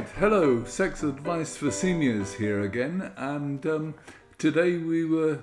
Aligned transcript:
Right, 0.00 0.08
hello, 0.16 0.64
Sex 0.64 1.02
Advice 1.02 1.58
for 1.58 1.70
Seniors 1.70 2.32
here 2.32 2.62
again, 2.62 3.12
and 3.18 3.66
um, 3.66 3.94
today 4.38 4.78
we 4.78 5.04
were 5.04 5.42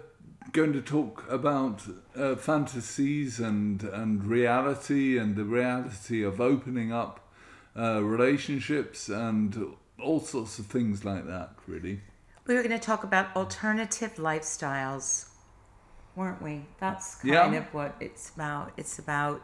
going 0.51 0.73
to 0.73 0.81
talk 0.81 1.23
about 1.29 1.83
uh, 2.15 2.35
fantasies 2.37 3.39
and, 3.39 3.83
and 3.83 4.25
reality 4.25 5.15
and 5.19 5.35
the 5.35 5.43
reality 5.43 6.23
of 6.23 6.41
opening 6.41 6.91
up 6.91 7.19
uh, 7.77 8.01
relationships 8.03 9.09
and 9.09 9.75
all 10.01 10.21
sorts 10.21 10.57
of 10.57 10.65
things 10.65 11.05
like 11.05 11.27
that, 11.27 11.51
really. 11.67 12.01
We 12.47 12.55
were 12.55 12.63
going 12.63 12.79
to 12.79 12.83
talk 12.83 13.03
about 13.03 13.35
alternative 13.35 14.15
lifestyles, 14.15 15.27
weren't 16.15 16.41
we? 16.41 16.65
That's 16.79 17.13
kind 17.17 17.53
Yeah. 17.53 17.53
of 17.59 17.71
what 17.75 17.95
it's 17.99 18.31
about. 18.31 18.71
It's 18.75 18.97
about, 18.97 19.39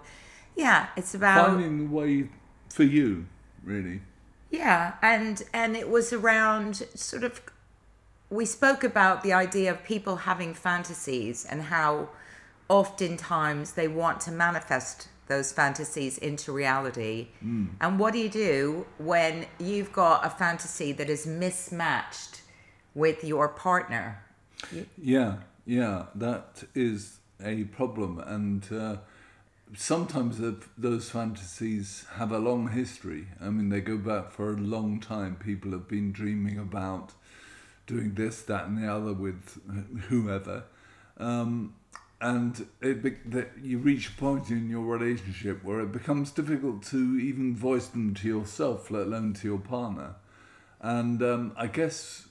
yeah, 0.55 0.87
it's 0.97 1.13
about 1.13 1.49
Finding 1.51 1.77
the 1.87 1.95
way 1.95 2.29
for 2.69 2.83
you, 2.83 3.27
really. 3.63 4.01
Yeah, 4.53 4.93
and 5.01 5.41
and 5.51 5.75
it 5.75 5.89
was 5.89 6.13
around 6.13 6.75
sort 6.93 7.23
of 7.23 7.41
we 8.29 8.45
spoke 8.45 8.83
about 8.83 9.23
the 9.23 9.33
idea 9.33 9.71
of 9.71 9.83
people 9.83 10.15
having 10.15 10.53
fantasies 10.53 11.43
and 11.43 11.63
how 11.63 12.09
oftentimes 12.69 13.73
they 13.73 13.87
want 13.87 14.21
to 14.21 14.31
manifest 14.31 15.07
those 15.27 15.51
fantasies 15.51 16.19
into 16.19 16.51
reality. 16.51 17.29
And 17.81 17.97
what 17.97 18.13
do 18.13 18.19
you 18.19 18.29
do 18.29 18.85
when 18.99 19.47
you've 19.59 19.91
got 19.91 20.23
a 20.23 20.29
fantasy 20.29 20.91
that 20.91 21.09
is 21.09 21.25
mismatched 21.25 22.43
with 22.93 23.23
your 23.23 23.47
partner? 23.47 24.23
Yeah, 25.01 25.37
yeah, 25.65 26.05
that 26.13 26.63
is 26.75 27.17
a 27.43 27.63
problem, 27.65 28.19
and 28.19 28.71
uh, 28.71 28.97
sometimes 29.75 30.37
the, 30.37 30.57
those 30.77 31.09
fantasies 31.09 32.05
have 32.15 32.31
a 32.31 32.39
long 32.39 32.69
history. 32.69 33.27
I 33.41 33.49
mean, 33.49 33.69
they 33.69 33.81
go 33.81 33.97
back 33.97 34.31
for 34.31 34.53
a 34.53 34.57
long 34.57 34.99
time. 34.99 35.35
People 35.35 35.71
have 35.71 35.87
been 35.87 36.11
dreaming 36.11 36.57
about 36.57 37.13
doing 37.85 38.13
this, 38.13 38.41
that, 38.43 38.67
and 38.67 38.77
the 38.77 38.91
other 38.91 39.13
with 39.13 39.59
whoever, 40.07 40.63
um, 41.17 41.73
and 42.21 42.65
it 42.81 43.31
that 43.31 43.51
you 43.61 43.77
reach 43.77 44.07
a 44.07 44.11
point 44.13 44.49
in 44.49 44.69
your 44.69 44.85
relationship 44.85 45.61
where 45.63 45.81
it 45.81 45.91
becomes 45.91 46.31
difficult 46.31 46.81
to 46.83 47.19
even 47.19 47.53
voice 47.53 47.87
them 47.87 48.13
to 48.13 48.27
yourself, 48.27 48.89
let 48.89 49.07
alone 49.07 49.33
to 49.33 49.47
your 49.47 49.59
partner. 49.59 50.15
And 50.79 51.21
um, 51.21 51.51
I 51.57 51.67
guess 51.67 52.27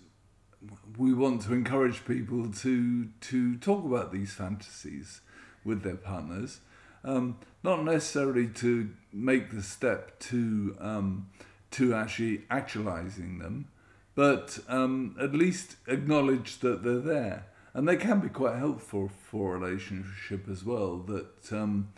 we 0.97 1.13
want 1.13 1.43
to 1.43 1.53
encourage 1.53 2.07
people 2.07 2.51
to 2.51 3.09
to 3.21 3.57
talk 3.59 3.85
about 3.85 4.13
these 4.13 4.33
fantasies 4.33 5.21
with 5.65 5.83
their 5.83 5.97
partners, 5.97 6.61
um, 7.05 7.39
not 7.63 7.85
necessarily 7.85 8.49
to 8.49 8.91
make 9.13 9.51
the 9.53 9.63
step 9.63 10.19
to 10.21 10.77
um, 10.81 11.29
to 11.73 11.95
actually 11.95 12.43
actualizing 12.51 13.39
them, 13.39 13.69
but 14.15 14.59
um, 14.69 15.17
at 15.21 15.33
least 15.33 15.77
acknowledge 15.87 16.59
that 16.61 16.83
they're 16.83 16.99
there, 16.99 17.47
and 17.75 17.89
they 17.89 17.97
can 17.97 18.21
be 18.21 18.29
quite 18.29 18.57
helpful 18.57 19.11
for 19.31 19.55
a 19.55 19.59
relationship 19.59 20.49
as 20.51 20.65
well. 20.65 20.99
That 20.99 21.53
um, 21.53 21.93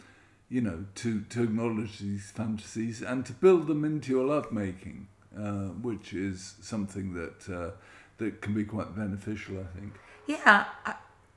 you 0.49 0.61
know 0.61 0.87
to 0.97 1.23
to 1.23 1.43
acknowledge 1.43 1.99
these 1.99 2.31
fantasies 2.31 3.03
and 3.03 3.25
to 3.27 3.33
build 3.33 3.67
them 3.67 3.85
into 3.85 4.13
your 4.13 4.27
lovemaking, 4.27 5.09
uh, 5.37 5.69
which 5.83 6.13
is 6.13 6.55
something 6.61 7.15
that 7.15 7.55
uh, 7.55 7.71
that 8.19 8.41
can 8.41 8.55
be 8.55 8.65
quite 8.65 8.95
beneficial, 8.97 9.59
I 9.59 9.79
think. 9.79 9.95
Yeah, 10.27 10.65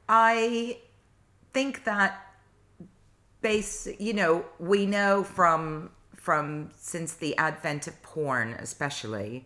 I 0.07 0.77
think 1.53 1.83
that 1.83 2.26
base, 3.41 3.87
you 3.99 4.13
know, 4.13 4.45
we 4.59 4.85
know 4.85 5.23
from 5.23 5.91
from 6.15 6.71
since 6.75 7.13
the 7.13 7.37
advent 7.37 7.87
of 7.87 8.01
porn, 8.01 8.53
especially, 8.59 9.45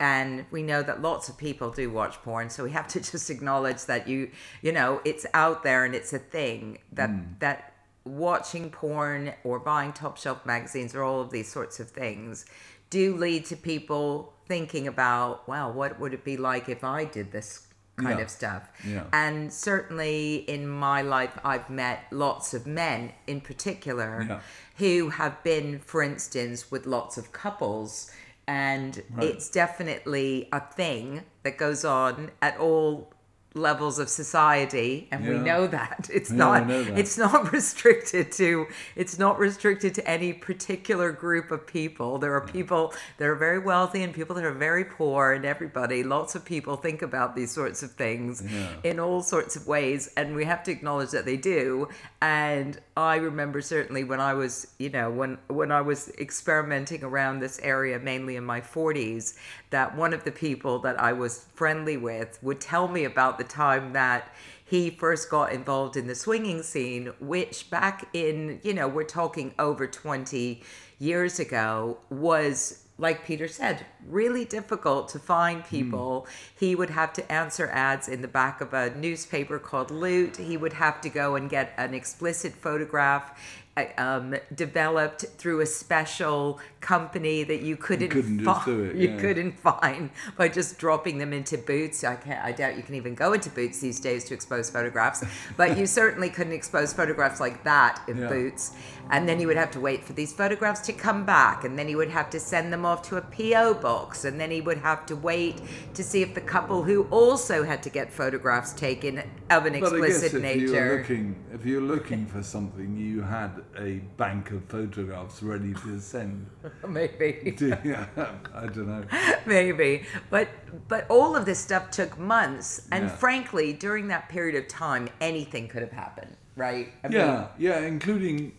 and 0.00 0.46
we 0.50 0.62
know 0.62 0.82
that 0.82 1.02
lots 1.02 1.28
of 1.28 1.36
people 1.36 1.70
do 1.70 1.90
watch 1.90 2.14
porn. 2.22 2.48
So 2.48 2.64
we 2.64 2.70
have 2.70 2.88
to 2.88 3.00
just 3.12 3.30
acknowledge 3.30 3.84
that 3.86 4.08
you, 4.08 4.30
you 4.62 4.72
know, 4.72 5.00
it's 5.04 5.26
out 5.34 5.62
there 5.62 5.84
and 5.84 5.94
it's 5.94 6.12
a 6.12 6.18
thing 6.18 6.78
that 6.92 7.10
hmm. 7.10 7.22
that 7.40 7.74
watching 8.04 8.70
porn 8.70 9.32
or 9.44 9.58
buying 9.58 9.92
top 9.92 10.18
shelf 10.18 10.44
magazines 10.44 10.94
or 10.94 11.02
all 11.02 11.20
of 11.20 11.30
these 11.30 11.50
sorts 11.50 11.80
of 11.80 11.90
things 11.90 12.44
do 12.90 13.16
lead 13.16 13.46
to 13.46 13.56
people 13.56 14.34
thinking 14.46 14.86
about, 14.86 15.48
well, 15.48 15.72
what 15.72 15.98
would 15.98 16.12
it 16.12 16.22
be 16.22 16.36
like 16.36 16.68
if 16.68 16.84
I 16.84 17.04
did 17.04 17.32
this 17.32 17.66
kind 17.96 18.18
Yeah. 18.18 18.24
of 18.24 18.30
stuff? 18.30 18.62
Yeah. 18.84 19.04
And 19.12 19.52
certainly 19.52 20.36
in 20.48 20.68
my 20.68 21.02
life, 21.02 21.38
I've 21.44 21.70
met 21.70 22.06
lots 22.10 22.52
of 22.54 22.66
men 22.66 23.12
in 23.26 23.40
particular 23.40 24.24
Yeah. 24.28 24.40
who 24.78 25.10
have 25.10 25.42
been, 25.42 25.78
for 25.78 26.02
instance, 26.02 26.70
with 26.70 26.86
lots 26.86 27.16
of 27.16 27.32
couples. 27.32 28.10
And 28.46 29.02
Right. 29.10 29.28
it's 29.28 29.48
definitely 29.48 30.48
a 30.52 30.60
thing 30.60 31.22
that 31.44 31.56
goes 31.56 31.84
on 31.84 32.30
at 32.42 32.58
all 32.58 33.13
levels 33.54 33.98
of 34.00 34.08
society 34.08 35.06
and 35.12 35.26
we 35.26 35.38
know 35.50 35.66
that. 35.68 36.10
It's 36.12 36.30
Yeah, 36.30 36.36
not 36.38 36.66
that. 36.68 36.98
it's 36.98 37.16
not 37.16 37.52
restricted 37.52 38.32
to 38.32 38.66
it's 38.96 39.18
not 39.18 39.38
restricted 39.38 39.94
to 39.94 40.08
any 40.08 40.32
particular 40.32 41.12
group 41.12 41.50
of 41.50 41.66
people. 41.66 42.18
There 42.18 42.34
are 42.34 42.40
people 42.40 42.92
that 43.18 43.26
are 43.28 43.36
very 43.36 43.60
wealthy 43.60 44.02
and 44.02 44.12
people 44.12 44.34
that 44.36 44.44
are 44.44 44.52
very 44.52 44.84
poor 44.84 45.32
and 45.32 45.44
everybody 45.44 46.02
lots 46.02 46.34
of 46.34 46.44
people 46.44 46.76
think 46.76 47.00
about 47.02 47.36
these 47.36 47.52
sorts 47.52 47.82
of 47.82 47.92
things 47.92 48.42
Yeah. 48.44 48.68
in 48.82 48.98
all 48.98 49.22
sorts 49.22 49.54
of 49.56 49.66
ways 49.68 50.10
and 50.16 50.34
we 50.34 50.44
have 50.46 50.62
to 50.64 50.72
acknowledge 50.72 51.10
that 51.12 51.24
they 51.24 51.36
do. 51.36 51.88
And 52.20 52.78
i 52.96 53.16
remember 53.16 53.60
certainly 53.60 54.04
when 54.04 54.20
i 54.20 54.32
was 54.32 54.68
you 54.78 54.88
know 54.88 55.10
when 55.10 55.36
when 55.48 55.70
i 55.72 55.80
was 55.80 56.08
experimenting 56.18 57.02
around 57.02 57.40
this 57.40 57.58
area 57.62 57.98
mainly 57.98 58.36
in 58.36 58.44
my 58.44 58.60
40s 58.60 59.36
that 59.70 59.96
one 59.96 60.12
of 60.14 60.22
the 60.24 60.30
people 60.30 60.78
that 60.78 60.98
i 61.00 61.12
was 61.12 61.46
friendly 61.54 61.96
with 61.96 62.38
would 62.42 62.60
tell 62.60 62.86
me 62.88 63.02
about 63.04 63.36
the 63.38 63.43
time 63.44 63.92
that 63.92 64.32
he 64.64 64.90
first 64.90 65.30
got 65.30 65.52
involved 65.52 65.96
in 65.96 66.06
the 66.06 66.14
swinging 66.14 66.62
scene 66.62 67.12
which 67.20 67.70
back 67.70 68.08
in 68.12 68.60
you 68.62 68.74
know 68.74 68.88
we're 68.88 69.04
talking 69.04 69.54
over 69.58 69.86
20 69.86 70.62
years 70.98 71.38
ago 71.38 71.98
was 72.10 72.84
like 72.96 73.24
Peter 73.24 73.48
said, 73.48 73.84
really 74.06 74.44
difficult 74.44 75.08
to 75.08 75.18
find 75.18 75.64
people. 75.64 76.28
He 76.56 76.76
would 76.76 76.90
have 76.90 77.12
to 77.14 77.32
answer 77.32 77.68
ads 77.70 78.08
in 78.08 78.22
the 78.22 78.28
back 78.28 78.60
of 78.60 78.72
a 78.72 78.94
newspaper 78.94 79.58
called 79.58 79.90
Loot. 79.90 80.36
He 80.36 80.56
would 80.56 80.74
have 80.74 81.00
to 81.00 81.08
go 81.08 81.34
and 81.34 81.50
get 81.50 81.72
an 81.76 81.92
explicit 81.92 82.52
photograph 82.52 83.36
uh, 83.76 83.86
um, 83.98 84.36
developed 84.54 85.22
through 85.38 85.60
a 85.60 85.66
special 85.66 86.60
company 86.84 87.42
that 87.44 87.62
you 87.62 87.76
couldn't, 87.76 88.10
couldn't 88.10 88.44
just 88.44 88.60
fi- 88.60 88.64
do 88.66 88.84
it, 88.84 88.96
You 88.96 89.16
couldn't 89.16 89.58
find 89.58 90.10
by 90.36 90.48
just 90.48 90.78
dropping 90.78 91.16
them 91.18 91.32
into 91.32 91.56
Boots. 91.56 92.04
I 92.04 92.16
can't. 92.16 92.44
I 92.44 92.52
doubt 92.52 92.76
you 92.76 92.82
can 92.82 92.94
even 92.94 93.14
go 93.14 93.32
into 93.32 93.48
Boots 93.48 93.80
these 93.80 93.98
days 93.98 94.24
to 94.24 94.34
expose 94.34 94.68
photographs. 94.68 95.24
But 95.56 95.78
you 95.78 95.86
certainly 95.86 96.28
couldn't 96.28 96.52
expose 96.52 96.92
photographs 96.92 97.40
like 97.40 97.64
that 97.64 98.02
in 98.06 98.18
Yeah. 98.18 98.28
Boots. 98.28 98.72
And 99.10 99.28
then 99.28 99.38
he 99.38 99.44
would 99.46 99.56
have 99.56 99.70
to 99.72 99.80
wait 99.80 100.02
for 100.04 100.12
these 100.14 100.32
photographs 100.32 100.80
to 100.82 100.92
come 100.92 101.24
back, 101.26 101.64
and 101.64 101.78
then 101.78 101.88
he 101.88 101.94
would 101.94 102.08
have 102.10 102.30
to 102.30 102.40
send 102.40 102.72
them 102.72 102.86
off 102.86 103.02
to 103.08 103.16
a 103.16 103.20
PO 103.22 103.74
box, 103.74 104.24
and 104.24 104.40
then 104.40 104.50
he 104.50 104.60
would 104.62 104.78
have 104.78 105.04
to 105.06 105.16
wait 105.16 105.60
to 105.94 106.02
see 106.02 106.22
if 106.22 106.34
the 106.34 106.40
couple 106.40 106.82
who 106.82 107.04
also 107.10 107.64
had 107.64 107.82
to 107.82 107.90
get 107.90 108.10
photographs 108.12 108.72
taken 108.72 109.18
of 109.50 109.66
an 109.66 109.78
But 109.78 109.92
I 109.92 110.00
guess 110.00 110.22
explicit 110.22 110.24
if 110.26 110.32
you're 110.32 110.40
nature. 110.42 110.98
looking, 110.98 111.36
if 111.52 111.66
you're 111.66 111.82
looking 111.82 112.24
for 112.26 112.42
something, 112.42 112.96
you 112.96 113.20
had 113.20 113.62
a 113.78 113.96
bank 114.16 114.50
of 114.52 114.64
photographs 114.64 115.42
ready 115.42 115.74
to 115.84 116.00
send. 116.00 116.46
Maybe. 116.88 117.54
yeah, 117.84 118.06
I 118.54 118.66
don't 118.66 118.86
know. 118.88 119.04
maybe 119.46 120.04
but 120.30 120.48
but 120.88 121.06
all 121.10 121.36
of 121.36 121.44
this 121.46 121.58
stuff 121.58 121.90
took 121.90 122.18
months 122.18 122.86
and 122.92 123.04
Yeah. 123.04 123.16
frankly 123.16 123.72
during 123.72 124.08
that 124.08 124.28
period 124.28 124.54
of 124.56 124.68
time 124.68 125.08
anything 125.20 125.68
could 125.68 125.82
have 125.82 125.92
happened 125.92 126.36
right 126.56 126.92
I 127.02 127.08
mean, 127.08 127.18
Yeah, 127.18 127.48
yeah, 127.58 127.80
including 127.80 128.52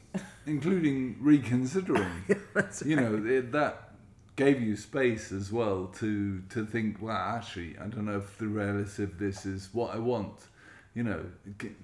including 0.46 1.18
reconsidering. 1.20 2.24
you 2.86 2.96
know 2.96 3.24
it, 3.26 3.52
that 3.52 3.92
gave 4.36 4.62
you 4.62 4.76
space 4.76 5.32
as 5.32 5.52
well 5.52 5.88
to 6.00 6.42
to 6.50 6.66
think 6.66 7.02
well 7.02 7.16
actually 7.16 7.78
i 7.80 7.86
don't 7.88 8.06
know 8.06 8.18
if 8.18 8.38
the 8.38 8.48
reality 8.48 9.04
of 9.04 9.18
this 9.18 9.46
is 9.46 9.70
what 9.74 9.94
i 9.96 9.98
want 9.98 10.34
you 10.94 11.04
know 11.04 11.24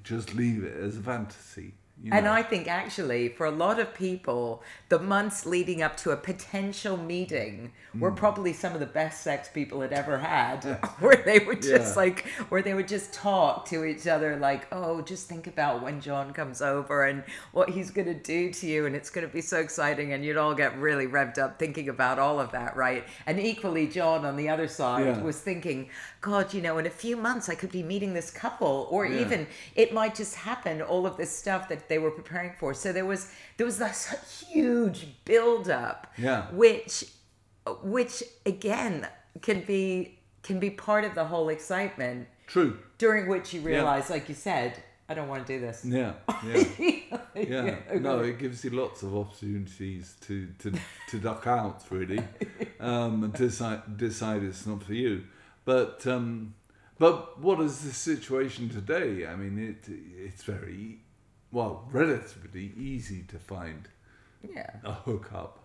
just 0.04 0.34
leave 0.36 0.64
it 0.64 0.76
as 0.78 0.98
a 0.98 1.02
fantasy 1.02 1.74
you 2.04 2.12
and. 2.14 2.28
I 2.28 2.42
think 2.44 2.68
actually, 2.68 3.30
for 3.30 3.46
a 3.46 3.52
lot 3.52 3.80
of 3.80 3.94
people, 3.94 4.64
the 4.90 5.00
months 5.00 5.46
leading 5.46 5.82
up 5.82 5.98
to 5.98 6.12
a 6.12 6.18
potential 6.18 6.98
meeting 6.98 7.74
Hmm. 7.94 8.00
were 8.00 8.12
probably 8.12 8.54
some 8.54 8.74
of 8.74 8.80
the 8.80 8.86
best 8.86 9.22
sex 9.22 9.50
people 9.54 9.82
had 9.82 9.92
ever 9.92 10.18
had, 10.18 10.64
where 11.00 11.18
they 11.18 11.40
would 11.40 11.62
just 11.62 11.92
Yeah. 11.96 12.02
like, 12.02 12.26
where 12.48 12.62
they 12.62 12.74
would 12.74 12.88
just 12.88 13.12
talk 13.12 13.66
to 13.66 13.84
each 13.84 14.08
other, 14.08 14.38
like, 14.38 14.66
oh, 14.72 15.02
just 15.02 15.28
think 15.28 15.46
about 15.48 15.84
when 15.84 16.00
John 16.00 16.32
comes 16.32 16.62
over 16.62 17.04
and 17.04 17.24
what 17.52 17.70
he's 17.72 17.92
going 17.92 18.08
to 18.08 18.14
do 18.14 18.50
to 18.54 18.66
you, 18.68 18.86
and 18.86 18.96
it's 18.96 19.10
going 19.10 19.28
to 19.28 19.34
be 19.34 19.42
so 19.42 19.60
exciting, 19.60 20.14
and 20.14 20.24
you'd 20.24 20.38
all 20.38 20.56
get 20.56 20.78
really 20.80 21.06
revved 21.06 21.38
up 21.38 21.60
thinking 21.60 21.90
about 21.90 22.18
all 22.18 22.40
of 22.40 22.52
that, 22.54 22.78
right? 22.78 23.04
And 23.26 23.40
equally, 23.40 23.88
John 23.88 24.24
on 24.24 24.38
the 24.38 24.48
other 24.48 24.70
side 24.70 25.06
Yeah. 25.18 25.22
was 25.22 25.40
thinking, 25.42 25.90
God, 26.22 26.54
you 26.54 26.62
know, 26.62 26.78
in 26.78 26.86
a 26.86 26.90
few 26.90 27.18
months 27.18 27.50
I 27.50 27.56
could 27.56 27.72
be 27.74 27.84
meeting 27.84 28.14
this 28.14 28.32
couple, 28.32 28.88
or 28.90 29.06
Yeah. 29.06 29.20
even 29.20 29.48
it 29.76 29.94
might 29.94 30.16
just 30.16 30.36
happen 30.36 30.82
all 30.82 31.06
of 31.06 31.18
this 31.18 31.36
stuff 31.36 31.68
that 31.68 31.90
they 31.92 32.00
were 32.06 32.12
preparing 32.22 32.54
for 32.60 32.74
so 32.74 32.88
there 32.98 33.06
was 33.14 33.22
there 33.58 33.66
was 33.72 33.78
this 33.78 34.00
huge 34.50 35.00
build 35.26 35.70
up 35.70 36.00
Yeah. 36.18 36.42
which 36.64 36.96
which 37.96 38.16
again 38.46 39.08
can 39.42 39.60
be 39.72 40.20
can 40.48 40.58
be 40.60 40.70
part 40.88 41.04
of 41.10 41.14
the 41.20 41.26
whole 41.26 41.50
excitement 41.50 42.28
True. 42.48 42.72
during 42.98 43.24
which 43.30 43.54
you 43.54 43.62
realize, 43.62 44.10
like 44.10 44.28
you 44.28 44.36
said, 44.36 44.72
I 45.08 45.14
don't 45.14 45.30
want 45.30 45.46
to 45.46 45.54
do 45.54 45.60
this. 45.68 45.78
Yeah. 45.86 46.14
Yeah. 46.46 46.64
Yeah. 47.36 47.78
No, 48.08 48.20
it 48.20 48.38
gives 48.40 48.64
you 48.66 48.72
lots 48.72 49.04
of 49.04 49.16
opportunities 49.16 50.16
to 50.26 50.36
to, 50.62 50.68
to 51.10 51.16
duck 51.20 51.44
out 51.48 51.78
really, 51.90 52.20
um, 52.80 53.24
and 53.24 53.34
decide 53.34 53.82
decide 53.98 54.42
it's 54.44 54.66
not 54.66 54.84
for 54.84 54.94
you. 54.94 55.14
But 55.64 56.06
um, 56.08 56.56
but 57.00 57.40
what 57.40 57.60
is 57.62 57.76
the 57.88 57.94
situation 57.94 58.70
today? 58.70 59.26
I 59.32 59.36
mean, 59.42 59.56
it 59.70 59.82
it's 60.26 60.44
very 60.44 61.00
well 61.52 61.88
relatively 61.92 62.72
easy 62.78 63.24
to 63.24 63.38
find 63.40 63.88
yeah. 64.48 64.70
a 64.84 64.92
hookup, 64.94 65.60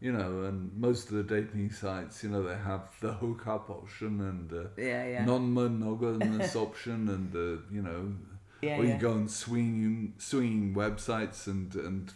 you 0.00 0.12
know, 0.12 0.42
and 0.44 0.74
most 0.76 1.10
of 1.10 1.16
the 1.16 1.22
dating 1.22 1.70
sites, 1.70 2.22
you 2.22 2.30
know, 2.30 2.42
they 2.42 2.56
have 2.56 2.82
the 3.00 3.12
hookup 3.12 3.70
option 3.70 4.20
and 4.20 4.50
the 4.50 4.70
Yeah, 4.76 5.06
yeah. 5.06 5.24
non-monogamous 5.24 6.56
option 6.66 7.08
and 7.08 7.32
the, 7.32 7.60
you 7.70 7.82
know, 7.82 8.12
Yeah, 8.62 8.78
or 8.78 8.84
you 8.84 8.96
go 8.98 9.12
on 9.12 9.28
swinging 9.28 10.14
swinging 10.18 10.74
websites 10.74 11.46
and 11.46 11.74
and 11.74 12.12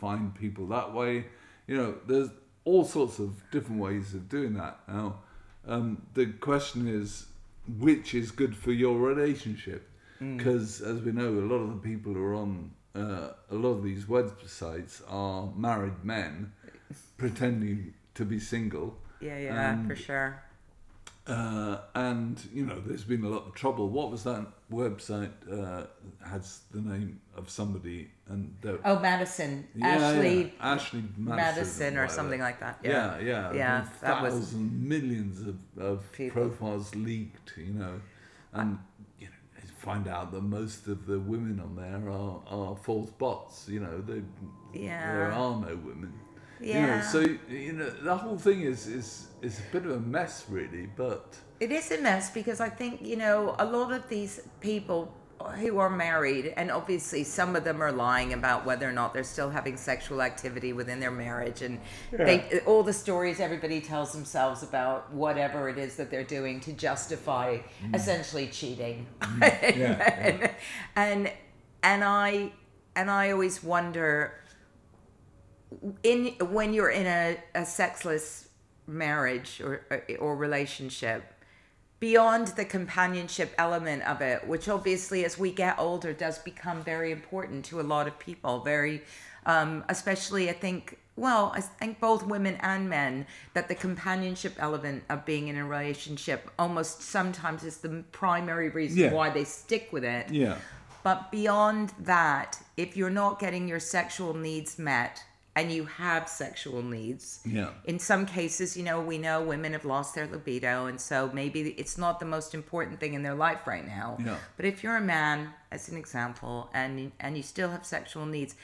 find 0.00 0.34
people 0.34 0.66
that 0.68 0.92
way. 0.94 1.26
You 1.66 1.76
know, 1.76 1.94
there's 2.06 2.30
all 2.64 2.84
sorts 2.84 3.18
of 3.18 3.42
different 3.50 3.80
ways 3.80 4.14
of 4.14 4.28
doing 4.28 4.54
that. 4.54 4.80
Now, 4.86 5.20
um, 5.66 6.02
the 6.14 6.26
question 6.26 6.86
is, 6.86 7.26
which 7.78 8.14
is 8.14 8.30
good 8.30 8.54
for 8.56 8.72
your 8.72 8.98
relationship? 8.98 9.88
Mm. 10.20 10.36
Because 10.38 10.80
as 10.80 11.00
we 11.00 11.12
know, 11.12 11.28
a 11.28 11.46
lot 11.52 11.56
of 11.58 11.68
the 11.70 11.88
people 11.88 12.12
who 12.14 12.22
are 12.24 12.34
on 12.34 12.70
uh, 12.94 13.28
a 13.50 13.54
lot 13.54 13.70
of 13.70 13.84
these 13.84 14.04
websites 14.06 15.00
are 15.08 15.52
married 15.56 16.02
men 16.04 16.52
pretending 17.16 17.94
to 18.14 18.24
be 18.24 18.40
single. 18.40 18.98
Yeah, 19.20 19.38
yeah, 19.38 19.70
And- 19.72 19.88
for 19.88 19.96
sure. 19.96 20.42
Uh, 21.26 21.76
and 21.94 22.42
you 22.54 22.64
know, 22.64 22.80
there's 22.86 23.04
been 23.04 23.22
a 23.22 23.28
lot 23.28 23.46
of 23.46 23.54
trouble. 23.54 23.90
What 23.90 24.10
was 24.10 24.24
that 24.24 24.46
website? 24.72 25.30
Uh, 25.50 25.84
has 26.26 26.60
the 26.70 26.80
name 26.80 27.20
of 27.36 27.50
somebody 27.50 28.10
and 28.28 28.54
Oh, 28.82 28.98
Madison, 28.98 29.68
yeah, 29.74 29.88
Ashley 29.88 30.38
yeah, 30.44 30.50
Ashley 30.72 31.02
Madison, 31.18 31.36
Madison 31.36 31.86
or 31.98 32.00
whatever. 32.00 32.14
something 32.14 32.40
like 32.40 32.60
that. 32.60 32.78
Yeah, 32.82 33.18
Yeah, 33.18 33.26
yeah, 33.26 33.52
Yeah, 33.52 33.86
that 34.00 34.22
was- 34.22 34.54
millions 34.54 35.46
of, 35.46 35.56
of 35.76 36.10
profiles 36.30 36.94
leaked. 36.94 37.52
You 37.58 37.74
know, 37.74 38.00
and 38.54 38.70
you 38.70 38.74
know, 38.74 38.78
you 38.78 38.87
find 39.88 40.06
out 40.16 40.26
that 40.32 40.42
most 40.42 40.86
of 40.86 40.98
the 41.06 41.18
women 41.32 41.56
on 41.66 41.72
there 41.82 42.04
are, 42.20 42.36
are 42.58 42.76
false 42.76 43.10
bots. 43.22 43.54
You 43.74 43.80
know, 43.84 43.96
they, 44.10 44.20
Yeah. 44.86 45.12
there 45.12 45.32
are 45.42 45.54
no 45.66 45.72
women. 45.90 46.12
You 46.60 46.74
know, 46.74 46.80
Yeah. 46.80 47.12
so 47.14 47.20
you 47.66 47.72
know 47.78 47.90
the 48.08 48.16
whole 48.22 48.38
thing 48.46 48.60
is 48.72 48.80
is 49.00 49.08
is 49.48 49.54
a 49.64 49.66
bit 49.74 49.82
of 49.86 49.92
a 50.00 50.04
mess, 50.16 50.34
really. 50.56 50.84
But 51.04 51.24
It 51.60 51.70
is 51.80 51.86
a 51.98 52.00
mess 52.08 52.24
because 52.38 52.60
I 52.68 52.70
think, 52.80 52.94
you 53.10 53.16
know, 53.24 53.38
a 53.64 53.66
lot 53.76 53.90
of 53.98 54.02
these 54.14 54.34
people 54.60 55.00
who 55.40 55.78
are 55.78 55.90
married, 55.90 56.52
and 56.56 56.70
obviously 56.70 57.22
some 57.24 57.54
of 57.54 57.64
them 57.64 57.82
are 57.82 57.92
lying 57.92 58.32
about 58.32 58.66
whether 58.66 58.88
or 58.88 58.92
not 58.92 59.14
they're 59.14 59.22
still 59.22 59.50
having 59.50 59.76
sexual 59.76 60.20
activity 60.20 60.72
within 60.72 61.00
their 61.00 61.10
marriage. 61.10 61.62
And 61.62 61.80
they, 62.10 62.60
all 62.66 62.82
the 62.82 62.92
stories 62.92 63.38
everybody 63.40 63.80
tells 63.80 64.12
themselves 64.12 64.62
about 64.62 65.12
whatever 65.12 65.68
it 65.68 65.78
is 65.78 65.96
that 65.96 66.10
they're 66.10 66.24
doing 66.24 66.60
to 66.60 66.72
justify 66.72 67.58
mm. 67.82 67.94
essentially 67.94 68.48
cheating. 68.48 69.06
Mm. 69.20 69.78
yeah. 69.78 70.14
and, 70.18 70.50
and 70.96 71.32
and 71.82 72.04
I 72.04 72.52
and 72.96 73.10
I 73.10 73.30
always 73.30 73.62
wonder 73.62 74.34
in 76.02 76.34
when 76.40 76.74
you're 76.74 76.90
in 76.90 77.06
a, 77.06 77.36
a 77.54 77.64
sexless 77.64 78.48
marriage 78.86 79.60
or 79.60 79.84
or 80.18 80.36
relationship 80.36 81.34
beyond 82.00 82.48
the 82.48 82.64
companionship 82.64 83.52
element 83.58 84.02
of 84.04 84.20
it 84.20 84.46
which 84.46 84.68
obviously 84.68 85.24
as 85.24 85.38
we 85.38 85.50
get 85.52 85.78
older 85.78 86.12
does 86.12 86.38
become 86.38 86.82
very 86.82 87.10
important 87.12 87.64
to 87.64 87.80
a 87.80 87.82
lot 87.82 88.06
of 88.06 88.18
people. 88.18 88.60
Very 88.60 89.02
um, 89.46 89.84
especially 89.88 90.50
i 90.50 90.52
think 90.52 90.98
well 91.16 91.52
i 91.54 91.60
think 91.60 91.98
both 92.00 92.24
women 92.26 92.56
and 92.60 92.88
men 92.88 93.26
that 93.54 93.66
the 93.68 93.74
companionship 93.74 94.54
element 94.58 95.02
of 95.08 95.24
being 95.24 95.48
in 95.48 95.56
a 95.56 95.64
relationship 95.64 96.50
almost 96.58 97.02
sometimes 97.02 97.64
is 97.64 97.78
the 97.78 98.04
primary 98.12 98.68
reason 98.68 98.98
Yeah. 98.98 99.12
why 99.12 99.30
they 99.30 99.44
stick 99.44 99.88
with 99.92 100.04
it. 100.04 100.30
Yeah, 100.30 100.56
but 101.02 101.30
beyond 101.32 101.92
that, 102.00 102.58
if 102.76 102.96
you're 102.96 103.10
not 103.24 103.38
getting 103.38 103.66
your 103.68 103.80
sexual 103.80 104.34
needs 104.34 104.78
met 104.78 105.22
and 105.58 105.72
you 105.72 105.86
have 105.86 106.28
sexual 106.28 106.82
needs, 106.82 107.40
yeah, 107.44 107.70
in 107.84 107.98
some 107.98 108.26
cases, 108.26 108.76
you 108.76 108.84
know, 108.84 109.00
we 109.00 109.18
know 109.18 109.42
women 109.42 109.72
have 109.72 109.84
lost 109.84 110.14
their 110.14 110.28
libido, 110.28 110.86
and 110.86 111.00
so 111.00 111.28
maybe 111.34 111.70
it's 111.70 111.98
not 111.98 112.20
the 112.20 112.26
most 112.26 112.54
important 112.54 113.00
thing 113.00 113.14
in 113.14 113.24
their 113.24 113.34
life 113.34 113.66
right 113.66 113.84
now. 113.84 114.16
Yeah. 114.24 114.36
But 114.56 114.66
if 114.66 114.84
you're 114.84 114.96
a 114.96 115.00
man, 115.00 115.52
as 115.72 115.88
an 115.88 115.96
example, 115.96 116.70
and 116.72 117.10
and 117.18 117.36
you 117.36 117.42
still 117.42 117.70
have 117.70 117.84
sexual 117.84 118.24
needs, 118.24 118.54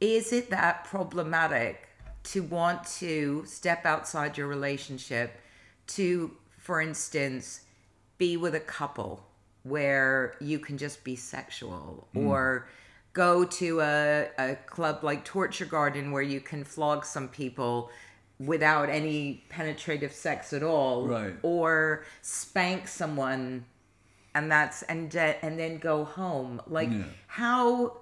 is 0.00 0.32
it 0.32 0.50
that 0.50 0.86
problematic 0.86 1.88
to 2.32 2.42
want 2.42 2.84
to 2.98 3.44
step 3.46 3.86
outside 3.86 4.36
your 4.36 4.48
relationship 4.48 5.40
to, 5.86 6.32
for 6.58 6.80
instance, 6.80 7.60
be 8.18 8.36
with 8.36 8.56
a 8.56 8.60
couple 8.60 9.24
where 9.62 10.34
you 10.40 10.58
can 10.58 10.76
just 10.78 11.04
be 11.04 11.14
sexual 11.14 12.08
mm. 12.14 12.26
or 12.26 12.66
go 13.20 13.44
to 13.44 13.80
a, 13.82 14.28
a 14.38 14.54
club 14.74 14.96
like 15.02 15.20
Torture 15.26 15.66
Garden 15.66 16.10
where 16.14 16.22
you 16.34 16.40
can 16.40 16.64
flog 16.64 17.04
some 17.04 17.28
people 17.28 17.90
without 18.38 18.88
any 18.88 19.44
penetrative 19.50 20.12
sex 20.12 20.52
at 20.54 20.62
all 20.62 21.06
Right. 21.06 21.34
or 21.42 22.04
spank 22.22 22.88
someone 22.88 23.42
and 24.34 24.50
that's 24.50 24.78
and 24.92 25.10
de- 25.10 25.38
and 25.44 25.58
then 25.58 25.76
go 25.90 25.96
home 26.04 26.62
like 26.66 26.90
Yeah. 26.90 27.02
how 27.26 27.98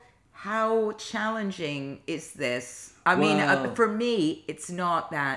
how 0.46 0.92
challenging 0.92 1.82
is 2.06 2.24
this 2.44 2.66
i 3.04 3.14
mean 3.16 3.38
uh, 3.40 3.74
for 3.74 3.88
me 3.88 4.44
it's 4.46 4.70
not 4.84 5.10
that 5.18 5.36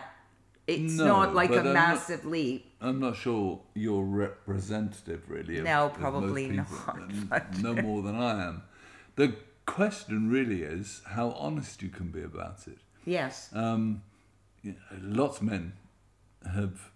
it's 0.68 0.94
No, 1.00 1.06
not 1.14 1.28
like 1.34 1.50
a 1.52 1.60
I'm 1.62 1.66
not- 1.74 1.74
massive 1.74 2.24
leap 2.36 2.62
I'm 2.84 3.00
not 3.00 3.16
sure 3.16 3.60
you're 3.76 4.04
representative, 4.04 5.22
really. 5.36 5.56
Of, 5.60 5.66
No, 5.66 5.80
probably 6.04 6.46
not, 6.48 7.58
No 7.62 7.72
more 7.88 8.02
than 8.08 8.16
I 8.16 8.32
am. 8.48 8.64
The 9.20 9.28
question 9.66 10.30
really 10.30 10.64
is 10.64 11.02
how 11.06 11.32
honest 11.32 11.82
you 11.82 11.90
can 11.90 12.10
be 12.10 12.22
about 12.24 12.68
it. 12.68 12.80
yes 13.06 13.50
Um, 13.54 14.04
you 14.62 14.74
know, 14.74 14.98
lots 15.24 15.38
of 15.38 15.44
men 15.44 15.74
have, 16.46 16.92